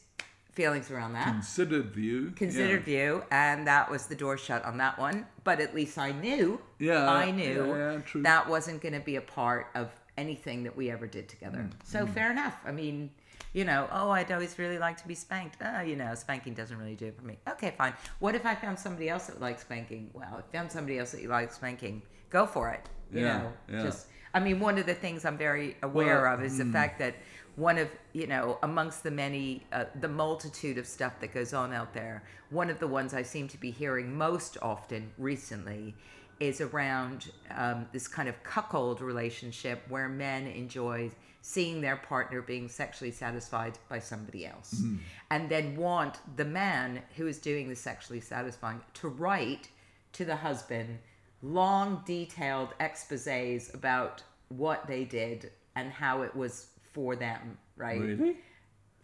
feelings 0.54 0.92
around 0.92 1.14
that, 1.14 1.28
Considered 1.28 1.88
view. 1.94 2.32
considered 2.36 2.86
yeah. 2.88 3.06
view, 3.06 3.24
and 3.32 3.66
that 3.68 3.90
was 3.90 4.08
the 4.08 4.16
door 4.16 4.38
shut 4.38 4.64
on 4.66 4.78
that 4.78 4.98
one. 5.00 5.26
But 5.44 5.60
at 5.60 5.74
least 5.76 5.98
I 5.98 6.12
knew, 6.12 6.62
Yeah, 6.80 7.10
I 7.10 7.32
knew 7.32 7.68
yeah, 7.68 7.94
yeah, 7.94 8.22
that 8.22 8.48
wasn't 8.48 8.82
going 8.82 8.94
to 8.94 9.00
be 9.00 9.16
a 9.16 9.22
part 9.22 9.68
of 9.76 9.90
anything 10.18 10.64
that 10.64 10.76
we 10.78 10.92
ever 10.92 11.08
did 11.08 11.28
together. 11.28 11.60
Mm, 11.60 11.72
So 11.84 12.06
mm. 12.06 12.14
fair 12.14 12.32
enough. 12.32 12.56
I 12.66 12.72
mean, 12.72 13.10
you 13.54 13.66
know, 13.66 13.88
oh, 13.92 14.10
I'd 14.12 14.32
always 14.32 14.58
really 14.60 14.78
like 14.78 14.98
to 15.02 15.08
be 15.08 15.16
spanked. 15.16 15.58
Oh, 15.64 15.82
you 15.82 15.96
know, 15.96 16.14
spanking 16.16 16.54
doesn't 16.54 16.78
really 16.78 16.96
do 16.96 17.08
it 17.08 17.16
for 17.18 17.24
me. 17.26 17.38
Okay, 17.50 17.74
fine. 17.78 17.94
What 18.20 18.36
if 18.36 18.46
I 18.46 18.56
found 18.56 18.78
somebody 18.78 19.10
else 19.10 19.28
that 19.28 19.42
likes 19.42 19.62
spanking? 19.62 20.10
Well, 20.14 20.38
if 20.40 20.46
you 20.52 20.60
found 20.60 20.72
somebody 20.72 21.00
else 21.00 21.12
that 21.12 21.22
you 21.22 21.30
like 21.30 21.52
spanking, 21.52 22.02
go 22.30 22.46
for 22.46 22.70
it. 22.70 22.88
You 23.12 23.22
Yeah, 23.22 23.38
know, 23.40 23.54
yeah. 23.72 23.84
just 23.84 24.08
I 24.36 24.40
mean, 24.40 24.60
one 24.60 24.80
of 24.80 24.88
the 24.88 24.96
things 24.96 25.26
I'm 25.26 25.38
very 25.38 25.78
aware 25.84 26.24
Well, 26.24 26.34
of 26.34 26.44
is 26.44 26.58
the 26.58 26.64
mm. 26.64 26.74
fact 26.74 26.98
that 27.00 27.14
one 27.56 27.78
of 27.78 27.88
you 28.14 28.28
know 28.28 28.58
amongst 28.64 29.04
the 29.04 29.12
many 29.12 29.64
uh, 29.72 29.86
the 30.02 30.08
multitude 30.08 30.78
of 30.78 30.88
stuff 30.88 31.20
that 31.20 31.34
goes 31.34 31.54
on 31.54 31.72
out 31.74 31.94
there 31.94 32.24
one 32.50 32.70
of 32.70 32.80
the 32.80 32.88
ones 32.88 33.14
i 33.14 33.22
seem 33.22 33.48
to 33.48 33.58
be 33.58 33.72
hearing 33.72 34.16
most 34.18 34.58
often 34.62 35.12
recently 35.18 35.94
is 36.40 36.62
around 36.62 37.32
um, 37.56 37.86
this 37.92 38.08
kind 38.08 38.28
of 38.28 38.44
cuckold 38.44 39.02
relationship 39.02 39.82
where 39.88 40.10
men 40.10 40.48
enjoy 40.48 41.10
seeing 41.42 41.80
their 41.80 41.96
partner 41.98 42.42
being 42.42 42.68
sexually 42.68 43.12
satisfied 43.12 43.78
by 43.88 44.00
somebody 44.00 44.46
else 44.46 44.82
and 45.30 45.50
then 45.50 45.76
want 45.76 46.18
the 46.38 46.46
man 46.46 47.02
who 47.16 47.28
is 47.28 47.38
doing 47.38 47.70
the 47.70 47.76
sexually 47.76 48.22
satisfying 48.22 48.82
to 48.94 49.08
write 49.10 49.70
to 50.12 50.26
the 50.26 50.36
husband 50.36 50.98
long 51.44 52.02
detailed 52.06 52.70
exposés 52.80 53.74
about 53.74 54.24
what 54.50 54.88
they 54.88 55.04
did 55.04 55.52
and 55.76 55.92
how 55.92 56.22
it 56.22 56.36
was 56.36 56.68
for 56.94 57.16
them 57.16 57.58
right 57.76 58.00
Really? 58.00 58.38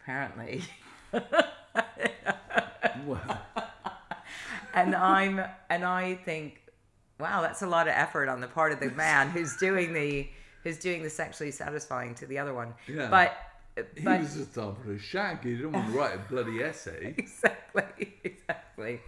apparently 0.00 0.62
Well, 3.06 3.40
and 4.74 4.94
i'm 4.94 5.40
and 5.68 5.84
i 5.84 6.14
think 6.14 6.60
wow 7.18 7.40
that's 7.42 7.62
a 7.62 7.66
lot 7.66 7.88
of 7.88 7.94
effort 7.96 8.28
on 8.28 8.40
the 8.40 8.46
part 8.46 8.72
of 8.72 8.80
the 8.80 8.90
man 8.92 9.30
who's 9.30 9.56
doing 9.56 9.92
the 9.92 10.28
who's 10.62 10.78
doing 10.78 11.02
the 11.02 11.10
sexually 11.10 11.50
satisfying 11.50 12.14
to 12.16 12.26
the 12.26 12.38
other 12.38 12.54
one 12.54 12.74
Yeah. 12.86 13.08
but 13.10 13.36
he 13.96 14.02
but 14.02 14.20
was 14.20 14.34
just 14.34 14.58
after 14.58 14.92
a 14.92 14.98
shag. 14.98 15.42
He 15.42 15.54
didn't 15.56 15.72
want 15.72 15.86
to 15.90 15.98
write 15.98 16.14
a 16.14 16.18
bloody 16.18 16.62
essay. 16.62 17.14
exactly 17.18 18.12
exactly 18.24 19.00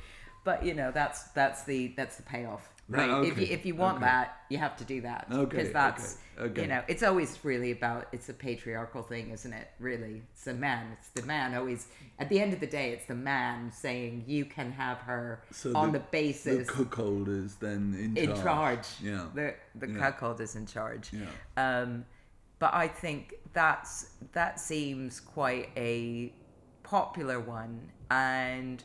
but 0.45 0.65
you 0.65 0.73
know 0.75 0.91
that's 0.91 1.25
that's 1.33 1.65
the 1.65 1.89
that's 1.97 2.17
the 2.17 2.23
payoff 2.23 2.71
right 2.93 3.25
if 3.25 3.39
you 3.39 3.47
if 3.51 3.65
you 3.67 3.75
want 3.75 3.97
okay. 3.97 4.07
that 4.07 4.37
you 4.51 4.59
have 4.59 4.77
to 4.77 4.85
do 4.85 5.01
that 5.01 5.27
Okay, 5.31 5.45
because 5.57 5.73
that's 5.73 6.19
okay, 6.39 6.45
okay. 6.51 6.63
you 6.63 6.69
know 6.69 6.83
it's 6.89 7.03
always 7.03 7.39
really 7.45 7.71
about 7.73 8.07
it's 8.13 8.29
a 8.29 8.35
patriarchal 8.35 9.03
thing 9.03 9.31
isn't 9.31 9.53
it 9.53 9.69
really 9.79 10.23
it's 10.33 10.45
the 10.45 10.55
man 10.55 10.87
it's 10.99 11.09
the 11.09 11.23
man 11.23 11.55
always 11.55 11.89
at 12.19 12.29
the 12.29 12.39
end 12.41 12.53
of 12.53 12.61
the 12.61 12.67
day 12.67 12.91
it's 12.91 13.07
the 13.07 13.15
man 13.15 13.71
saying 13.73 14.25
you 14.27 14.45
can 14.45 14.71
have 14.73 14.99
her 14.99 15.43
So 15.51 15.75
on 15.75 15.93
the- 15.93 15.99
the, 15.99 16.05
basis 16.11 16.67
The 16.67 16.73
cuckold 16.73 17.29
is 17.29 17.57
then 17.57 17.95
in, 17.99 18.17
in 18.17 18.37
charge. 18.37 18.87
Yeah. 19.03 19.27
The 19.35 19.55
the 19.75 19.89
Yeah. 19.89 19.99
cuckold 19.99 20.41
is 20.41 20.55
in 20.57 20.67
charge. 20.67 21.11
Yeah. 21.13 21.27
Um, 21.57 22.05
but 22.59 22.73
I 22.75 22.87
think 22.89 23.35
that's 23.53 24.11
that 24.33 24.61
seems 24.61 25.21
quite 25.21 25.71
a 25.77 26.33
popular 26.85 27.41
one, 27.41 27.91
and 28.11 28.83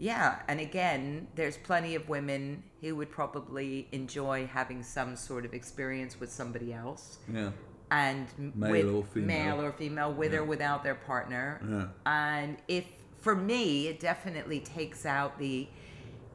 yeah, 0.00 0.40
and 0.48 0.58
again, 0.60 1.28
there's 1.34 1.58
plenty 1.58 1.94
of 1.94 2.08
women 2.08 2.62
who 2.80 2.96
would 2.96 3.10
probably 3.10 3.86
enjoy 3.92 4.46
having 4.46 4.82
some 4.82 5.14
sort 5.14 5.44
of 5.44 5.52
experience 5.52 6.18
with 6.18 6.32
somebody 6.32 6.72
else, 6.72 7.18
Yeah. 7.32 7.50
and 7.90 8.26
Male 8.56 8.70
with 8.70 8.86
or 8.94 9.04
female. 9.04 9.26
male 9.56 9.60
or 9.66 9.72
female, 9.72 10.12
with 10.14 10.32
or 10.34 10.42
without 10.42 10.82
their 10.82 10.94
partner. 10.94 11.60
Yeah. 11.68 11.88
And 12.06 12.56
if 12.66 12.86
for 13.18 13.36
me, 13.36 13.88
it 13.88 14.00
definitely 14.00 14.60
takes 14.60 15.04
out 15.04 15.38
the 15.38 15.68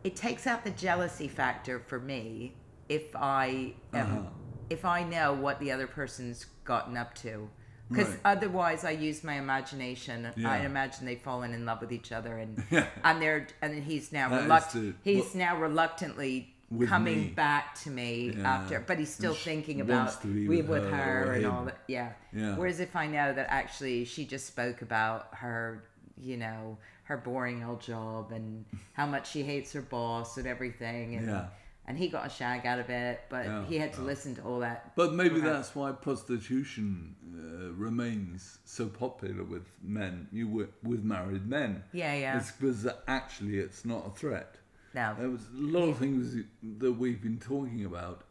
it 0.04 0.16
takes 0.16 0.46
out 0.46 0.64
the 0.64 0.70
jealousy 0.70 1.28
factor 1.28 1.80
for 1.80 2.00
me 2.00 2.54
if 2.88 3.16
I 3.16 3.74
am, 3.92 4.18
Uh-huh. 4.20 4.30
if 4.70 4.86
I 4.86 5.04
know 5.04 5.34
what 5.34 5.60
the 5.60 5.72
other 5.72 5.88
person's 5.88 6.46
gotten 6.64 6.96
up 6.96 7.16
to. 7.16 7.50
Because 7.90 8.10
Right. 8.10 8.20
otherwise, 8.26 8.84
I 8.84 8.92
use 8.92 9.24
my 9.24 9.36
imagination. 9.36 10.32
I 10.46 10.66
imagine 10.66 11.06
they've 11.06 11.22
fallen 11.22 11.54
in 11.54 11.66
love 11.66 11.82
with 11.82 11.92
each 11.92 12.12
other, 12.12 12.38
and 12.38 12.64
Yeah. 12.72 12.88
and 13.04 13.22
they're 13.22 13.48
and 13.62 13.84
he's 13.84 14.12
now 14.12 14.30
reluctant. 14.36 14.96
He's 15.04 15.26
what- 15.26 15.36
now 15.36 15.60
reluctantly 15.60 16.52
coming 16.88 17.20
me. 17.20 17.28
back 17.30 17.76
to 17.84 17.92
me 17.92 18.34
Yeah. 18.36 18.56
after, 18.56 18.80
but 18.80 18.98
he's 18.98 19.14
still 19.14 19.36
thinking 19.36 19.82
about 19.82 20.26
we 20.26 20.48
with 20.48 20.68
with 20.68 20.84
her 20.90 20.98
her 21.26 21.34
and 21.34 21.46
him. 21.46 21.52
all 21.52 21.66
that. 21.66 21.78
Yeah. 21.88 22.14
Yeah. 22.34 22.56
Whereas 22.56 22.80
if 22.80 22.96
I 22.96 23.06
know 23.08 23.32
that 23.34 23.48
actually 23.52 24.06
she 24.06 24.26
just 24.26 24.48
spoke 24.48 24.82
about 24.82 25.28
her, 25.36 25.84
you 26.20 26.38
know, 26.38 26.78
her 27.04 27.18
boring 27.18 27.64
old 27.64 27.82
job 27.82 28.32
and 28.32 28.66
how 28.94 29.06
much 29.06 29.30
she 29.30 29.44
hates 29.44 29.74
her 29.74 29.82
boss 29.84 30.38
and 30.38 30.48
everything, 30.48 31.16
and 31.16 31.28
Yeah. 31.28 31.46
And 31.88 31.98
he 31.98 32.08
got 32.08 32.26
a 32.26 32.30
shag 32.30 32.66
out 32.66 32.80
of 32.80 32.90
it, 32.90 33.22
but 33.30 33.46
Yeah, 33.46 33.66
he 33.66 33.78
had 33.78 33.94
to 33.94 34.02
yeah. 34.02 34.08
listen 34.08 34.36
to 34.36 34.42
all 34.44 34.60
that. 34.60 34.96
But 34.96 35.14
maybe 35.14 35.40
crap. 35.40 35.54
that's 35.54 35.76
why 35.76 35.92
prostitution 35.92 37.16
uh, 37.38 37.74
remains 37.74 38.60
so 38.66 38.88
popular 38.88 39.44
with 39.44 39.68
men, 39.84 40.28
you 40.32 40.48
with, 40.48 40.70
with 40.84 41.04
married 41.04 41.48
men. 41.48 41.84
Yeah, 41.94 42.14
yeah. 42.16 42.38
It's 42.38 42.52
because 42.52 42.88
actually 43.08 43.60
it's 43.60 43.86
not 43.86 44.08
a 44.08 44.10
threat. 44.10 44.58
No. 44.94 45.16
There 45.20 45.30
was 45.30 45.42
a 45.54 45.58
lot 45.62 45.90
of 45.90 45.98
things 45.98 46.36
that 46.80 46.94
we've 46.94 47.22
been 47.22 47.38
talking 47.40 47.86
about. 47.86 48.22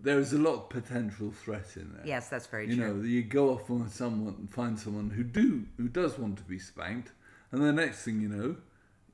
There 0.00 0.18
is 0.18 0.32
a 0.32 0.38
lot 0.38 0.54
of 0.54 0.68
potential 0.68 1.30
threat 1.30 1.76
in 1.76 1.92
there. 1.94 2.02
Yes, 2.04 2.28
that's 2.28 2.46
very 2.46 2.68
You 2.68 2.76
true. 2.76 2.86
You 2.86 2.92
know, 2.94 3.02
you 3.04 3.22
go 3.22 3.50
off 3.50 3.70
on 3.70 3.88
someone 3.88 4.34
and 4.38 4.50
find 4.50 4.76
someone 4.78 5.10
who 5.10 5.22
do 5.22 5.66
who 5.76 5.88
does 5.88 6.18
want 6.18 6.38
to 6.38 6.42
be 6.44 6.58
spanked, 6.58 7.12
and 7.52 7.62
the 7.62 7.72
next 7.72 8.02
thing 8.04 8.20
you 8.20 8.28
know, 8.28 8.56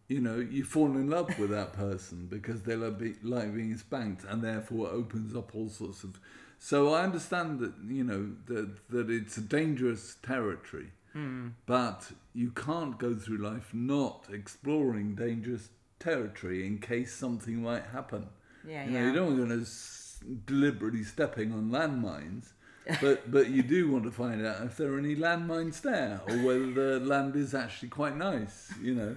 you 0.08 0.20
know, 0.20 0.36
you 0.38 0.64
fall 0.64 0.86
in 0.96 1.08
love 1.10 1.38
with 1.38 1.50
that 1.50 1.72
person 1.74 2.26
because 2.30 2.62
they 2.62 2.74
like, 2.74 2.98
be, 2.98 3.14
like 3.22 3.54
being 3.54 3.76
spanked, 3.76 4.24
and 4.28 4.42
therefore 4.42 4.88
it 4.88 4.92
opens 4.92 5.36
up 5.36 5.54
all 5.54 5.68
sorts 5.68 6.02
of. 6.02 6.18
So 6.58 6.92
I 6.94 7.02
understand 7.04 7.60
that 7.60 7.74
you 7.86 8.02
know 8.04 8.30
that 8.46 8.88
that 8.90 9.10
it's 9.10 9.36
a 9.36 9.42
dangerous 9.42 10.16
territory, 10.22 10.88
Hmm. 11.12 11.48
but 11.66 12.10
you 12.34 12.50
can't 12.50 12.98
go 12.98 13.14
through 13.14 13.38
life 13.38 13.70
not 13.72 14.26
exploring 14.32 15.14
dangerous 15.14 15.68
territory 16.00 16.66
in 16.66 16.78
case 16.78 17.14
something 17.14 17.62
might 17.62 17.84
happen. 17.92 18.26
Yeah, 18.66 18.84
you 18.86 18.90
know, 18.90 18.98
yeah. 19.00 19.06
you 19.06 19.12
don't 19.14 19.38
want 19.38 19.50
to 19.50 19.60
s- 19.62 20.20
deliberately 20.46 21.04
stepping 21.04 21.52
on 21.52 21.70
landmines. 21.70 22.52
but 23.00 23.30
but 23.30 23.50
you 23.50 23.62
do 23.62 23.90
want 23.90 24.04
to 24.04 24.10
find 24.10 24.44
out 24.44 24.62
if 24.64 24.76
there 24.78 24.92
are 24.94 24.98
any 24.98 25.14
landmines 25.16 25.80
there 25.82 26.20
or 26.26 26.36
whether 26.38 26.98
the 26.98 27.00
land 27.06 27.36
is 27.36 27.54
actually 27.54 27.88
quite 27.90 28.16
nice, 28.16 28.72
you 28.82 28.94
know. 28.94 29.16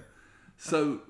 So 0.62 1.00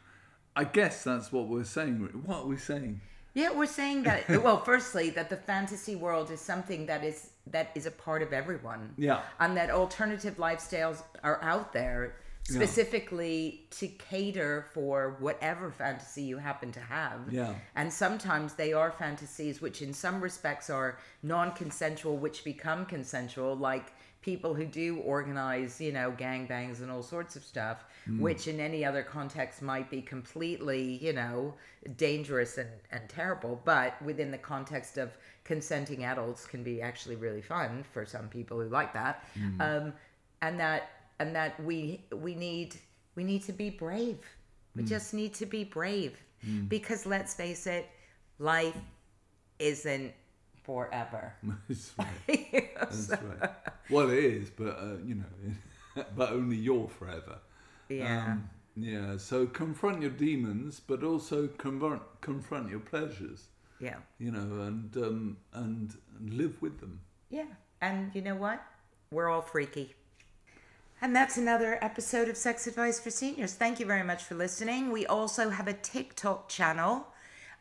I 0.56 0.64
guess 0.64 1.04
that's 1.04 1.32
what 1.32 1.48
we're 1.48 1.64
saying. 1.64 1.96
What 2.24 2.40
are 2.40 2.46
we 2.46 2.56
saying? 2.56 3.00
Yeah, 3.34 3.52
we're 3.52 3.66
saying 3.66 4.02
that. 4.02 4.28
well, 4.42 4.60
firstly, 4.60 5.10
that 5.10 5.30
the 5.30 5.36
fantasy 5.36 5.96
world 5.96 6.30
is 6.30 6.40
something 6.40 6.86
that 6.86 7.04
is 7.04 7.30
that 7.46 7.70
is 7.74 7.86
a 7.86 7.90
part 7.90 8.22
of 8.22 8.32
everyone. 8.32 8.94
Yeah. 8.98 9.20
and 9.40 9.56
that 9.56 9.70
alternative 9.70 10.36
lifestyles 10.36 11.02
are 11.22 11.42
out 11.42 11.72
there 11.72 12.16
specifically 12.44 13.66
to 13.70 13.86
cater 13.88 14.66
for 14.72 15.16
whatever 15.20 15.70
fantasy 15.70 16.22
you 16.22 16.38
happen 16.38 16.72
to 16.72 16.80
have. 16.80 17.20
Yeah. 17.30 17.54
And 17.76 17.92
sometimes 17.92 18.54
they 18.54 18.72
are 18.72 18.90
fantasies 18.90 19.60
which, 19.60 19.82
in 19.82 19.92
some 19.92 20.20
respects, 20.20 20.70
are 20.70 20.98
non 21.22 21.52
consensual, 21.52 22.16
which 22.16 22.44
become 22.44 22.86
consensual, 22.86 23.54
like 23.54 23.92
people 24.20 24.54
who 24.54 24.64
do 24.64 24.98
organize, 24.98 25.80
you 25.80 25.92
know, 25.92 26.12
gangbangs 26.12 26.80
and 26.80 26.90
all 26.90 27.02
sorts 27.02 27.36
of 27.36 27.44
stuff, 27.44 27.84
hmm. 28.04 28.20
which 28.20 28.48
in 28.48 28.60
any 28.60 28.84
other 28.84 29.02
context 29.02 29.62
might 29.62 29.90
be 29.90 30.02
completely, 30.02 30.98
you 31.02 31.12
know, 31.12 31.54
dangerous 31.96 32.58
and, 32.58 32.68
and 32.90 33.08
terrible. 33.08 33.60
But 33.64 34.00
within 34.02 34.30
the 34.30 34.38
context 34.38 34.98
of 34.98 35.16
consenting 35.44 36.04
adults 36.04 36.46
can 36.46 36.62
be 36.62 36.82
actually 36.82 37.16
really 37.16 37.42
fun 37.42 37.84
for 37.92 38.04
some 38.04 38.28
people 38.28 38.60
who 38.60 38.68
like 38.68 38.92
that. 38.94 39.24
Hmm. 39.34 39.60
Um, 39.60 39.92
and 40.42 40.60
that 40.60 40.90
and 41.18 41.34
that 41.34 41.60
we 41.62 42.04
we 42.14 42.34
need 42.34 42.76
we 43.14 43.24
need 43.24 43.42
to 43.44 43.52
be 43.52 43.70
brave. 43.70 44.18
We 44.76 44.82
hmm. 44.82 44.88
just 44.88 45.14
need 45.14 45.34
to 45.34 45.46
be 45.46 45.64
brave. 45.64 46.16
Because 46.68 47.04
let's 47.04 47.34
face 47.34 47.66
it, 47.66 47.88
life 48.38 48.76
isn't 49.58 50.12
forever. 50.68 51.32
That's 51.68 51.94
right. 51.98 52.70
That's 52.78 53.08
right. 53.10 53.50
Well, 53.88 54.10
it 54.10 54.18
is, 54.18 54.50
but 54.50 54.76
uh, 54.78 54.98
you 55.02 55.14
know, 55.14 56.04
but 56.16 56.30
only 56.30 56.56
you're 56.56 56.88
forever. 56.88 57.38
Yeah. 57.88 58.32
Um, 58.32 58.50
yeah. 58.76 59.16
So 59.16 59.46
confront 59.46 60.02
your 60.02 60.10
demons, 60.10 60.80
but 60.86 61.02
also 61.02 61.46
confront 61.46 62.02
confront 62.20 62.68
your 62.68 62.80
pleasures. 62.80 63.48
yeah. 63.80 63.96
You 64.18 64.30
know, 64.32 64.48
and 64.66 64.94
um, 64.98 65.36
and 65.54 65.96
live 66.20 66.60
with 66.60 66.80
them. 66.80 67.00
Yeah. 67.30 67.50
And 67.80 68.14
you 68.14 68.20
know 68.20 68.34
what? 68.36 68.62
We're 69.10 69.30
all 69.30 69.40
freaky. 69.40 69.94
And 71.00 71.14
that's 71.16 71.38
another 71.38 71.78
episode 71.80 72.28
of 72.28 72.36
Sex 72.36 72.66
Advice 72.66 72.98
for 73.00 73.10
Seniors. 73.10 73.54
Thank 73.54 73.78
you 73.80 73.86
very 73.86 74.02
much 74.02 74.24
for 74.24 74.34
listening. 74.34 74.90
We 74.90 75.06
also 75.06 75.48
have 75.48 75.68
a 75.68 75.72
TikTok 75.72 76.48
channel, 76.48 77.06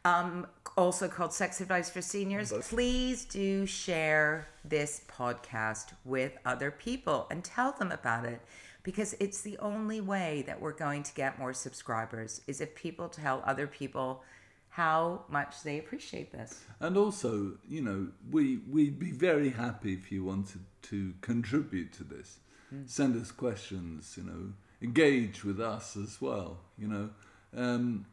um, 0.08 0.48
also 0.78 1.08
called 1.08 1.34
Sex 1.34 1.60
Advice 1.60 1.90
for 1.90 2.02
Seniors. 2.02 2.54
Please 2.70 3.26
do 3.26 3.66
share 3.66 4.48
this 4.64 5.02
podcast 5.10 5.94
with 6.06 6.38
other 6.46 6.72
people 6.72 7.28
and 7.32 7.44
tell 7.44 7.72
them 7.74 7.92
about 7.92 8.26
it 8.26 8.42
because 8.84 9.16
it's 9.20 9.42
the 9.42 9.58
only 9.58 10.00
way 10.00 10.44
that 10.48 10.62
we're 10.62 10.72
going 10.72 11.04
to 11.04 11.14
get 11.14 11.38
more 11.40 11.54
subscribers 11.54 12.42
is 12.48 12.62
if 12.62 12.74
people 12.76 13.10
tell 13.10 13.44
other 13.46 13.68
people 13.68 14.24
how 14.70 15.24
much 15.30 15.64
they 15.64 15.80
appreciate 15.80 16.32
this. 16.32 16.64
And 16.80 16.96
also, 16.96 17.58
you 17.68 17.82
know, 17.82 18.08
we 18.32 18.60
we'd 18.70 19.00
be 19.00 19.12
very 19.12 19.50
happy 19.50 19.94
if 19.94 20.12
you 20.12 20.24
wanted 20.24 20.62
to 20.84 21.14
contribute 21.22 21.92
to 21.94 22.04
this. 22.04 22.40
Send 22.86 23.20
us 23.20 23.32
questions, 23.32 24.16
you 24.18 24.24
know, 24.24 24.54
engage 24.82 25.44
with 25.46 25.60
us 25.60 25.96
as 25.96 26.22
well. 26.22 26.60
You 26.78 26.88
know, 26.90 27.10
um, 27.56 28.06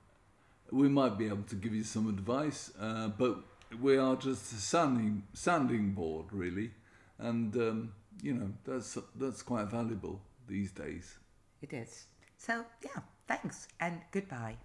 we 0.75 0.89
might 0.89 1.17
be 1.17 1.27
able 1.27 1.45
to 1.45 1.55
give 1.55 1.75
you 1.75 1.85
some 1.85 2.09
advice, 2.09 2.73
uh, 2.81 3.09
but 3.09 3.39
we 3.81 3.97
are 3.97 4.17
just 4.17 4.53
a 4.53 4.57
sounding 4.57 5.23
sounding 5.33 5.93
board, 5.93 6.27
really, 6.33 6.71
and 7.19 7.55
um, 7.57 7.93
you 8.23 8.35
know 8.35 8.51
that's 8.65 8.99
that's 9.17 9.43
quite 9.43 9.69
valuable 9.69 10.21
these 10.49 10.73
days. 10.73 11.19
It 11.63 11.73
is. 11.73 12.07
So, 12.37 12.65
yeah, 12.85 13.01
thanks 13.27 13.69
and 13.81 14.01
goodbye. 14.11 14.57